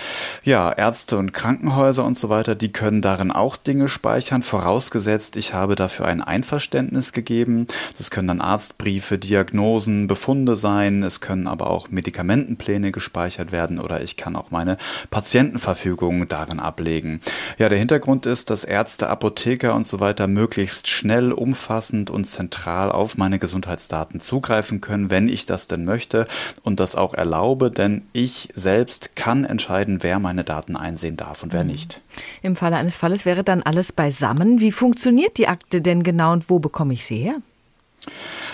Ja, 0.43 0.71
Ärzte 0.71 1.17
und 1.17 1.33
Krankenhäuser 1.33 2.05
und 2.05 2.15
so 2.15 2.29
weiter, 2.29 2.53
die 2.53 2.71
können 2.71 3.01
darin 3.01 3.31
auch 3.31 3.57
Dinge 3.57 3.89
speichern. 3.89 4.43
Vorausgesetzt, 4.53 5.35
ich 5.35 5.55
habe 5.55 5.73
dafür 5.73 6.05
ein 6.05 6.21
Einverständnis 6.21 7.11
gegeben. 7.11 7.65
Das 7.97 8.11
können 8.11 8.27
dann 8.27 8.39
Arztbriefe, 8.39 9.17
Diagnosen, 9.17 10.05
Befunde 10.05 10.55
sein. 10.55 11.01
Es 11.01 11.21
können 11.21 11.47
aber 11.47 11.71
auch 11.71 11.89
Medikamentenpläne 11.89 12.91
gespeichert 12.91 13.51
werden 13.51 13.79
oder 13.79 14.03
ich 14.03 14.15
kann 14.15 14.35
auch 14.35 14.51
meine 14.51 14.77
Patientenverfügung 15.09 16.27
darin 16.27 16.59
ablegen. 16.59 17.19
Ja, 17.57 17.67
der 17.67 17.79
Hintergrund 17.79 18.27
ist, 18.27 18.51
dass 18.51 18.63
Ärzte, 18.63 19.09
Apotheker 19.09 19.73
und 19.73 19.87
so 19.87 19.99
weiter 19.99 20.27
möglichst 20.27 20.87
schnell, 20.87 21.31
umfassend 21.31 22.11
und 22.11 22.25
zentral 22.25 22.91
auf 22.91 23.17
meine 23.17 23.39
Gesundheitsdaten 23.39 24.19
zugreifen 24.19 24.81
können, 24.81 25.09
wenn 25.09 25.29
ich 25.29 25.47
das 25.47 25.67
denn 25.67 25.83
möchte 25.83 26.27
und 26.61 26.79
das 26.79 26.95
auch 26.95 27.15
erlaube, 27.15 27.71
denn 27.71 28.03
ich 28.13 28.49
selbst 28.53 29.15
kann 29.15 29.45
entscheiden, 29.45 30.03
wer 30.03 30.19
meine 30.19 30.43
Daten 30.43 30.75
einsehen 30.75 31.17
darf 31.17 31.41
und 31.41 31.53
wer 31.53 31.63
mhm. 31.63 31.71
nicht. 31.71 32.01
Im 32.43 32.55
Falle 32.55 32.75
eines 32.75 32.97
Falles 32.97 33.25
wäre 33.25 33.43
dann 33.43 33.63
alles 33.63 33.91
beisammen. 33.91 34.42
Wie 34.43 34.71
funktioniert 34.71 35.37
die 35.37 35.47
Akte 35.47 35.81
denn 35.81 36.03
genau 36.03 36.33
und 36.33 36.49
wo 36.49 36.59
bekomme 36.59 36.93
ich 36.93 37.05
sie 37.05 37.17
her? 37.17 37.35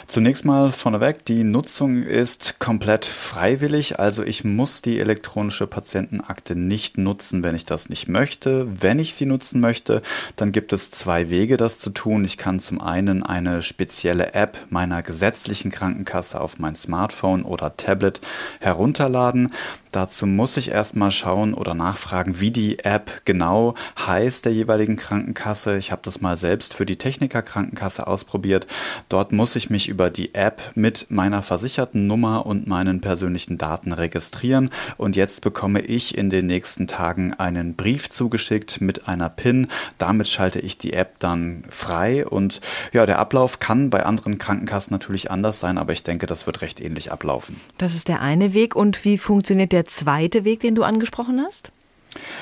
Zunächst 0.08 0.44
mal 0.44 0.72
vorneweg, 0.72 1.24
die 1.26 1.44
Nutzung 1.44 2.02
ist 2.02 2.60
komplett 2.60 3.06
freiwillig, 3.06 4.00
also 4.00 4.24
ich 4.24 4.44
muss 4.44 4.82
die 4.82 5.00
elektronische 5.00 5.68
Patientenakte 5.68 6.56
nicht 6.56 6.98
nutzen, 6.98 7.44
wenn 7.44 7.54
ich 7.54 7.66
das 7.66 7.90
nicht 7.90 8.08
möchte. 8.08 8.68
Wenn 8.82 8.98
ich 8.98 9.14
sie 9.14 9.28
nutzen 9.28 9.60
möchte, 9.62 10.02
dann 10.36 10.52
gibt 10.52 10.74
es 10.74 10.90
zwei 10.90 11.30
Wege, 11.30 11.58
das 11.58 11.80
zu 11.80 11.92
tun. 11.92 12.26
Ich 12.26 12.38
kann 12.38 12.60
zum 12.60 12.82
einen 12.82 13.22
eine 13.22 13.62
spezielle 13.62 14.34
App 14.34 14.58
meiner 14.72 15.04
gesetzlichen 15.04 15.70
Krankenkasse 15.70 16.42
auf 16.42 16.58
mein 16.58 16.74
Smartphone 16.74 17.44
oder 17.44 17.78
Tablet 17.78 18.20
herunterladen. 18.60 19.52
Dazu 19.92 20.28
muss 20.28 20.58
ich 20.58 20.70
erstmal 20.70 21.12
schauen 21.12 21.54
oder 21.54 21.74
nachfragen, 21.74 22.40
wie 22.40 22.52
die 22.52 22.80
App 22.80 23.22
genau 23.26 23.74
heißt 23.98 24.46
der 24.46 24.54
jeweiligen 24.54 24.98
Krankenkasse. 24.98 25.78
Ich 25.78 25.92
habe 25.92 26.02
das 26.04 26.22
mal 26.22 26.38
selbst 26.38 26.76
für 26.76 26.86
die 26.86 26.98
Techniker 26.98 27.42
Krankenkasse 27.42 28.06
ausprobiert. 28.06 28.68
Dort 29.10 29.32
muss 29.32 29.56
ich 29.56 29.70
mich 29.70 29.90
über 29.90 30.10
die 30.10 30.36
App 30.36 30.62
mit 30.76 31.08
meiner 31.10 31.42
versicherten 31.42 32.06
Nummer 32.06 32.46
und 32.46 32.68
meinen 32.68 33.02
persönlichen 33.02 33.58
Daten 33.58 33.92
registrieren 33.92 34.70
und 34.98 35.16
jetzt 35.16 35.42
bekomme 35.42 35.82
ich 35.82 36.18
in 36.18 36.30
den 36.30 36.46
nächsten 36.46 36.86
Tagen 36.86 37.34
einen 37.34 37.76
Brief 37.76 38.10
zugeschickt 38.10 38.82
mit 38.82 39.08
einer 39.08 39.30
PIN. 39.30 39.68
Damit 39.98 40.28
schalte 40.28 40.60
ich 40.60 40.78
die 40.78 40.94
App 40.94 41.20
dann 41.20 41.64
frei 41.70 42.28
und 42.28 42.62
ja, 42.94 43.06
der 43.06 43.20
Ablauf 43.20 43.60
kann 43.60 43.90
bei 43.90 44.06
anderen 44.06 44.38
Krankenkassen 44.38 44.94
natürlich 44.94 45.32
anders 45.32 45.60
sein, 45.60 45.78
aber 45.78 45.94
ich 45.94 46.04
denke, 46.04 46.28
das 46.28 46.46
wird 46.46 46.62
recht 46.62 46.80
ähnlich 46.80 47.12
ablaufen. 47.12 47.60
Das 47.78 47.96
ist 47.96 48.08
der 48.08 48.22
eine 48.22 48.54
Weg 48.54 48.76
und 48.76 49.04
wie 49.04 49.18
funktioniert 49.18 49.72
der 49.72 49.79
der 49.80 49.86
zweite 49.86 50.44
Weg, 50.44 50.60
den 50.60 50.76
du 50.76 50.84
angesprochen 50.84 51.42
hast? 51.42 51.72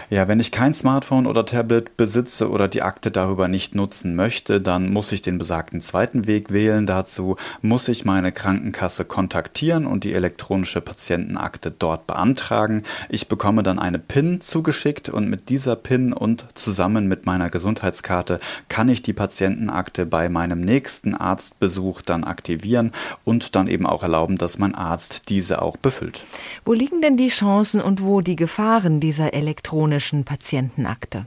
Ja, 0.09 0.27
wenn 0.27 0.39
ich 0.39 0.51
kein 0.51 0.73
Smartphone 0.73 1.27
oder 1.27 1.45
Tablet 1.45 1.97
besitze 1.97 2.49
oder 2.49 2.67
die 2.67 2.81
Akte 2.81 3.11
darüber 3.11 3.47
nicht 3.47 3.75
nutzen 3.75 4.15
möchte, 4.15 4.61
dann 4.61 4.91
muss 4.91 5.11
ich 5.11 5.21
den 5.21 5.37
besagten 5.37 5.81
zweiten 5.81 6.27
Weg 6.27 6.51
wählen. 6.51 6.85
Dazu 6.85 7.35
muss 7.61 7.87
ich 7.87 8.05
meine 8.05 8.31
Krankenkasse 8.31 9.05
kontaktieren 9.05 9.85
und 9.85 10.03
die 10.03 10.13
elektronische 10.13 10.81
Patientenakte 10.81 11.71
dort 11.71 12.07
beantragen. 12.07 12.83
Ich 13.09 13.27
bekomme 13.27 13.63
dann 13.63 13.79
eine 13.79 13.99
PIN 13.99 14.41
zugeschickt 14.41 15.09
und 15.09 15.29
mit 15.29 15.49
dieser 15.49 15.75
PIN 15.75 16.13
und 16.13 16.45
zusammen 16.53 17.07
mit 17.07 17.25
meiner 17.25 17.49
Gesundheitskarte 17.49 18.39
kann 18.69 18.89
ich 18.89 19.01
die 19.01 19.13
Patientenakte 19.13 20.05
bei 20.05 20.29
meinem 20.29 20.61
nächsten 20.61 21.15
Arztbesuch 21.15 22.01
dann 22.01 22.23
aktivieren 22.23 22.91
und 23.23 23.55
dann 23.55 23.67
eben 23.67 23.85
auch 23.85 24.03
erlauben, 24.03 24.37
dass 24.37 24.57
mein 24.57 24.75
Arzt 24.75 25.29
diese 25.29 25.61
auch 25.61 25.77
befüllt. 25.77 26.25
Wo 26.65 26.73
liegen 26.73 27.01
denn 27.01 27.17
die 27.17 27.29
Chancen 27.29 27.81
und 27.81 28.01
wo 28.01 28.21
die 28.21 28.35
Gefahren 28.35 28.99
dieser 28.99 29.33
elektronischen 29.33 29.66
elektronischen 29.67 30.23
Patientenakte. 30.23 31.25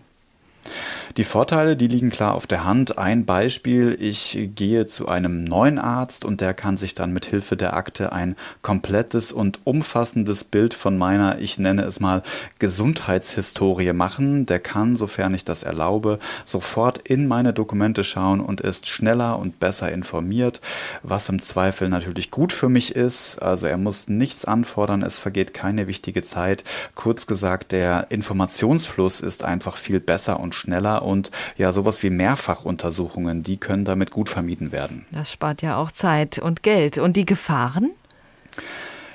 Die 1.17 1.25
Vorteile, 1.25 1.77
die 1.77 1.89
liegen 1.89 2.09
klar 2.09 2.35
auf 2.35 2.47
der 2.47 2.63
Hand. 2.65 2.97
Ein 2.97 3.25
Beispiel, 3.25 3.97
ich 3.99 4.51
gehe 4.55 4.87
zu 4.87 5.09
einem 5.09 5.43
neuen 5.43 5.81
Arzt 5.81 6.25
und 6.25 6.41
der 6.41 6.55
kann 6.55 6.77
sich 6.77 6.95
dann 6.95 7.13
mit 7.13 7.27
Hilfe 7.27 7.57
der 7.57 7.75
Akte 7.75 8.13
ein 8.13 8.37
komplettes 8.63 9.33
und 9.33 9.59
umfassendes 9.65 10.45
Bild 10.45 10.73
von 10.73 10.97
meiner, 10.97 11.41
ich 11.41 11.59
nenne 11.59 11.83
es 11.83 11.99
mal, 11.99 12.23
Gesundheitshistorie 12.61 13.93
machen. 13.93 14.47
Der 14.47 14.61
kann, 14.61 14.95
sofern 14.95 15.35
ich 15.35 15.45
das 15.45 15.65
erlaube, 15.65 16.21
sofort 16.45 16.99
in 16.99 17.27
meine 17.27 17.53
Dokumente 17.53 18.05
schauen 18.05 18.41
und 18.41 18.61
ist 18.61 18.87
schneller 18.87 19.41
und 19.41 19.59
besser 19.59 19.91
informiert, 19.91 20.61
was 21.03 21.29
im 21.29 21.43
Zweifel 21.43 21.89
natürlich 21.89 22.31
gut 22.31 22.53
für 22.53 22.69
mich 22.69 22.95
ist. 22.95 23.43
Also 23.43 23.67
er 23.67 23.79
muss 23.79 24.07
nichts 24.07 24.45
anfordern, 24.45 25.03
es 25.03 25.19
vergeht 25.19 25.55
keine 25.55 25.89
wichtige 25.89 26.23
Zeit. 26.23 26.63
Kurz 26.95 27.27
gesagt, 27.27 27.73
der 27.73 28.07
Informationsfluss 28.11 29.23
ist 29.23 29.43
einfach 29.43 29.77
viel 29.77 29.99
besser 29.99 30.39
und 30.39 30.55
schneller 30.55 31.00
und 31.03 31.31
ja, 31.57 31.73
sowas 31.73 32.03
wie 32.03 32.11
Mehrfachuntersuchungen, 32.11 33.43
die 33.43 33.57
können 33.57 33.85
damit 33.85 34.11
gut 34.11 34.29
vermieden 34.29 34.73
werden. 34.73 35.07
Das 35.13 35.33
spart 35.33 35.63
ja 35.63 35.77
auch 35.77 35.91
Zeit 35.91 36.39
und 36.39 36.63
Geld. 36.63 36.99
Und 36.99 37.17
die 37.17 37.27
Gefahren? 37.27 37.91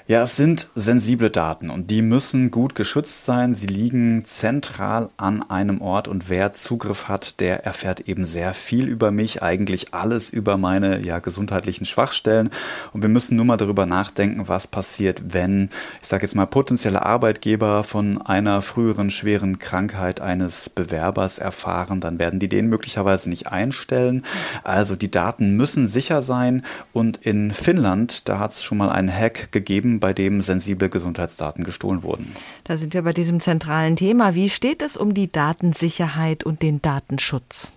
Ja, 0.08 0.22
es 0.22 0.36
sind 0.36 0.68
sensible 0.76 1.32
Daten 1.32 1.72
und 1.72 1.90
die 1.90 2.04
müssen 2.04 2.52
gut 2.52 2.76
geschützt 2.76 3.26
sein. 3.26 3.56
Sie 3.56 3.66
liegen 3.66 4.24
zentral 4.24 5.10
an 5.18 5.42
einem 5.50 5.82
Ort 5.82 6.08
und 6.08 6.30
wer 6.30 6.54
Zugriff 6.54 7.08
hat, 7.08 7.40
der 7.40 7.66
erfährt 7.66 8.02
eben 8.02 8.28
sehr 8.28 8.54
viel 8.54 8.88
über 8.88 9.10
mich, 9.10 9.42
eigentlich 9.42 9.96
alles 9.96 10.30
über 10.30 10.58
meine 10.58 11.04
ja, 11.04 11.18
gesundheitlichen 11.18 11.88
Schwachstellen. 11.88 12.52
Und 12.94 13.02
wir 13.02 13.10
müssen 13.10 13.36
nur 13.36 13.46
mal 13.46 13.58
darüber 13.58 13.88
nachdenken, 13.88 14.48
was 14.48 14.68
passiert, 14.68 15.24
wenn, 15.34 15.72
ich 16.04 16.08
sage 16.08 16.22
jetzt 16.22 16.36
mal, 16.36 16.46
potenzielle 16.46 17.04
Arbeitgeber 17.04 17.84
von 17.84 18.22
einer 18.22 18.62
früheren 18.62 19.10
schweren 19.10 19.58
Krankheit 19.58 20.22
eines 20.22 20.70
Bewerbers 20.70 21.40
erfahren, 21.40 22.00
dann 22.00 22.20
werden 22.20 22.40
die 22.40 22.48
den 22.48 22.68
möglicherweise 22.68 23.28
nicht 23.28 23.48
einstellen. 23.48 24.24
Also 24.64 24.96
die 24.96 25.10
Daten 25.10 25.58
müssen 25.58 25.88
sicher 25.88 26.22
sein 26.22 26.64
und 26.94 27.18
in 27.26 27.52
Finnland, 27.52 28.30
da 28.30 28.38
hat 28.38 28.52
es 28.52 28.62
schon 28.62 28.78
mal 28.78 28.90
einen 28.90 29.12
Hack 29.12 29.52
gegeben, 29.52 29.95
bei 30.00 30.14
dem 30.14 30.42
sensible 30.42 30.90
Gesundheitsdaten 30.90 31.64
gestohlen 31.64 32.04
wurden. 32.04 32.34
Da 32.64 32.78
sind 32.78 32.94
wir 32.94 33.02
bei 33.02 33.14
diesem 33.14 33.40
zentralen 33.40 33.96
Thema. 33.96 34.36
Wie 34.36 34.50
steht 34.50 34.82
es 34.82 34.98
um 34.98 35.14
die 35.14 35.32
Datensicherheit 35.32 36.44
und 36.44 36.62
den 36.62 36.82
Datenschutz? 36.82 37.72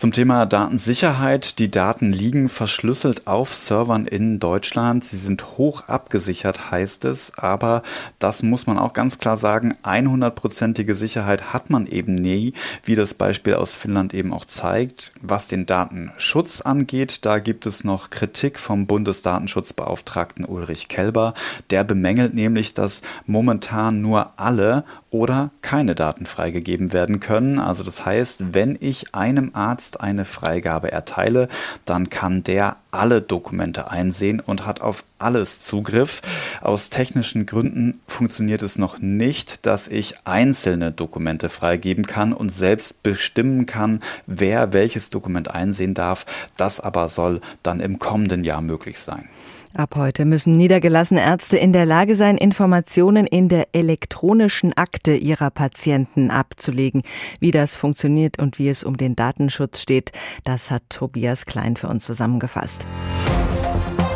Zum 0.00 0.12
Thema 0.12 0.46
Datensicherheit. 0.46 1.58
Die 1.58 1.70
Daten 1.70 2.10
liegen 2.10 2.48
verschlüsselt 2.48 3.26
auf 3.26 3.54
Servern 3.54 4.06
in 4.06 4.40
Deutschland. 4.40 5.04
Sie 5.04 5.18
sind 5.18 5.58
hoch 5.58 5.88
abgesichert, 5.88 6.70
heißt 6.70 7.04
es. 7.04 7.36
Aber 7.36 7.82
das 8.18 8.42
muss 8.42 8.66
man 8.66 8.78
auch 8.78 8.94
ganz 8.94 9.18
klar 9.18 9.36
sagen. 9.36 9.76
100%ige 9.82 10.94
Sicherheit 10.94 11.52
hat 11.52 11.68
man 11.68 11.86
eben 11.86 12.14
nie, 12.14 12.54
wie 12.82 12.94
das 12.94 13.12
Beispiel 13.12 13.56
aus 13.56 13.76
Finnland 13.76 14.14
eben 14.14 14.32
auch 14.32 14.46
zeigt. 14.46 15.12
Was 15.20 15.48
den 15.48 15.66
Datenschutz 15.66 16.62
angeht, 16.62 17.26
da 17.26 17.38
gibt 17.38 17.66
es 17.66 17.84
noch 17.84 18.08
Kritik 18.08 18.58
vom 18.58 18.86
Bundesdatenschutzbeauftragten 18.86 20.46
Ulrich 20.46 20.88
Kelber. 20.88 21.34
Der 21.68 21.84
bemängelt 21.84 22.32
nämlich, 22.32 22.72
dass 22.72 23.02
momentan 23.26 24.00
nur 24.00 24.32
alle 24.38 24.84
oder 25.10 25.50
keine 25.60 25.94
Daten 25.94 26.24
freigegeben 26.24 26.92
werden 26.92 27.20
können. 27.20 27.58
Also 27.58 27.82
das 27.82 28.04
heißt, 28.04 28.54
wenn 28.54 28.78
ich 28.80 29.14
einem 29.14 29.50
Arzt 29.54 30.00
eine 30.00 30.24
Freigabe 30.24 30.92
erteile, 30.92 31.48
dann 31.84 32.10
kann 32.10 32.44
der 32.44 32.76
alle 32.92 33.20
Dokumente 33.20 33.90
einsehen 33.90 34.40
und 34.40 34.66
hat 34.66 34.80
auf 34.80 35.04
alles 35.18 35.60
Zugriff. 35.60 36.22
Aus 36.60 36.90
technischen 36.90 37.46
Gründen 37.46 38.00
funktioniert 38.06 38.62
es 38.62 38.78
noch 38.78 38.98
nicht, 39.00 39.66
dass 39.66 39.88
ich 39.88 40.14
einzelne 40.24 40.92
Dokumente 40.92 41.48
freigeben 41.48 42.06
kann 42.06 42.32
und 42.32 42.50
selbst 42.50 43.02
bestimmen 43.02 43.66
kann, 43.66 44.00
wer 44.26 44.72
welches 44.72 45.10
Dokument 45.10 45.50
einsehen 45.50 45.94
darf. 45.94 46.24
Das 46.56 46.80
aber 46.80 47.08
soll 47.08 47.40
dann 47.62 47.80
im 47.80 47.98
kommenden 47.98 48.44
Jahr 48.44 48.62
möglich 48.62 48.98
sein. 48.98 49.28
Ab 49.74 49.94
heute 49.94 50.24
müssen 50.24 50.52
niedergelassene 50.52 51.20
Ärzte 51.20 51.56
in 51.56 51.72
der 51.72 51.86
Lage 51.86 52.16
sein, 52.16 52.36
Informationen 52.36 53.26
in 53.26 53.48
der 53.48 53.68
elektronischen 53.72 54.76
Akte 54.76 55.14
ihrer 55.14 55.50
Patienten 55.50 56.30
abzulegen. 56.30 57.02
Wie 57.38 57.52
das 57.52 57.76
funktioniert 57.76 58.40
und 58.40 58.58
wie 58.58 58.68
es 58.68 58.82
um 58.82 58.96
den 58.96 59.14
Datenschutz 59.14 59.80
steht, 59.80 60.10
das 60.44 60.70
hat 60.72 60.82
Tobias 60.88 61.46
Klein 61.46 61.76
für 61.76 61.86
uns 61.86 62.04
zusammengefasst. 62.04 62.84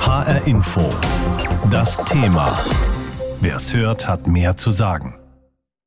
HR 0.00 0.46
Info. 0.46 0.82
Das 1.70 1.98
Thema. 2.04 2.52
Wer 3.40 3.56
es 3.56 3.72
hört, 3.74 4.08
hat 4.08 4.26
mehr 4.26 4.56
zu 4.56 4.70
sagen. 4.70 5.14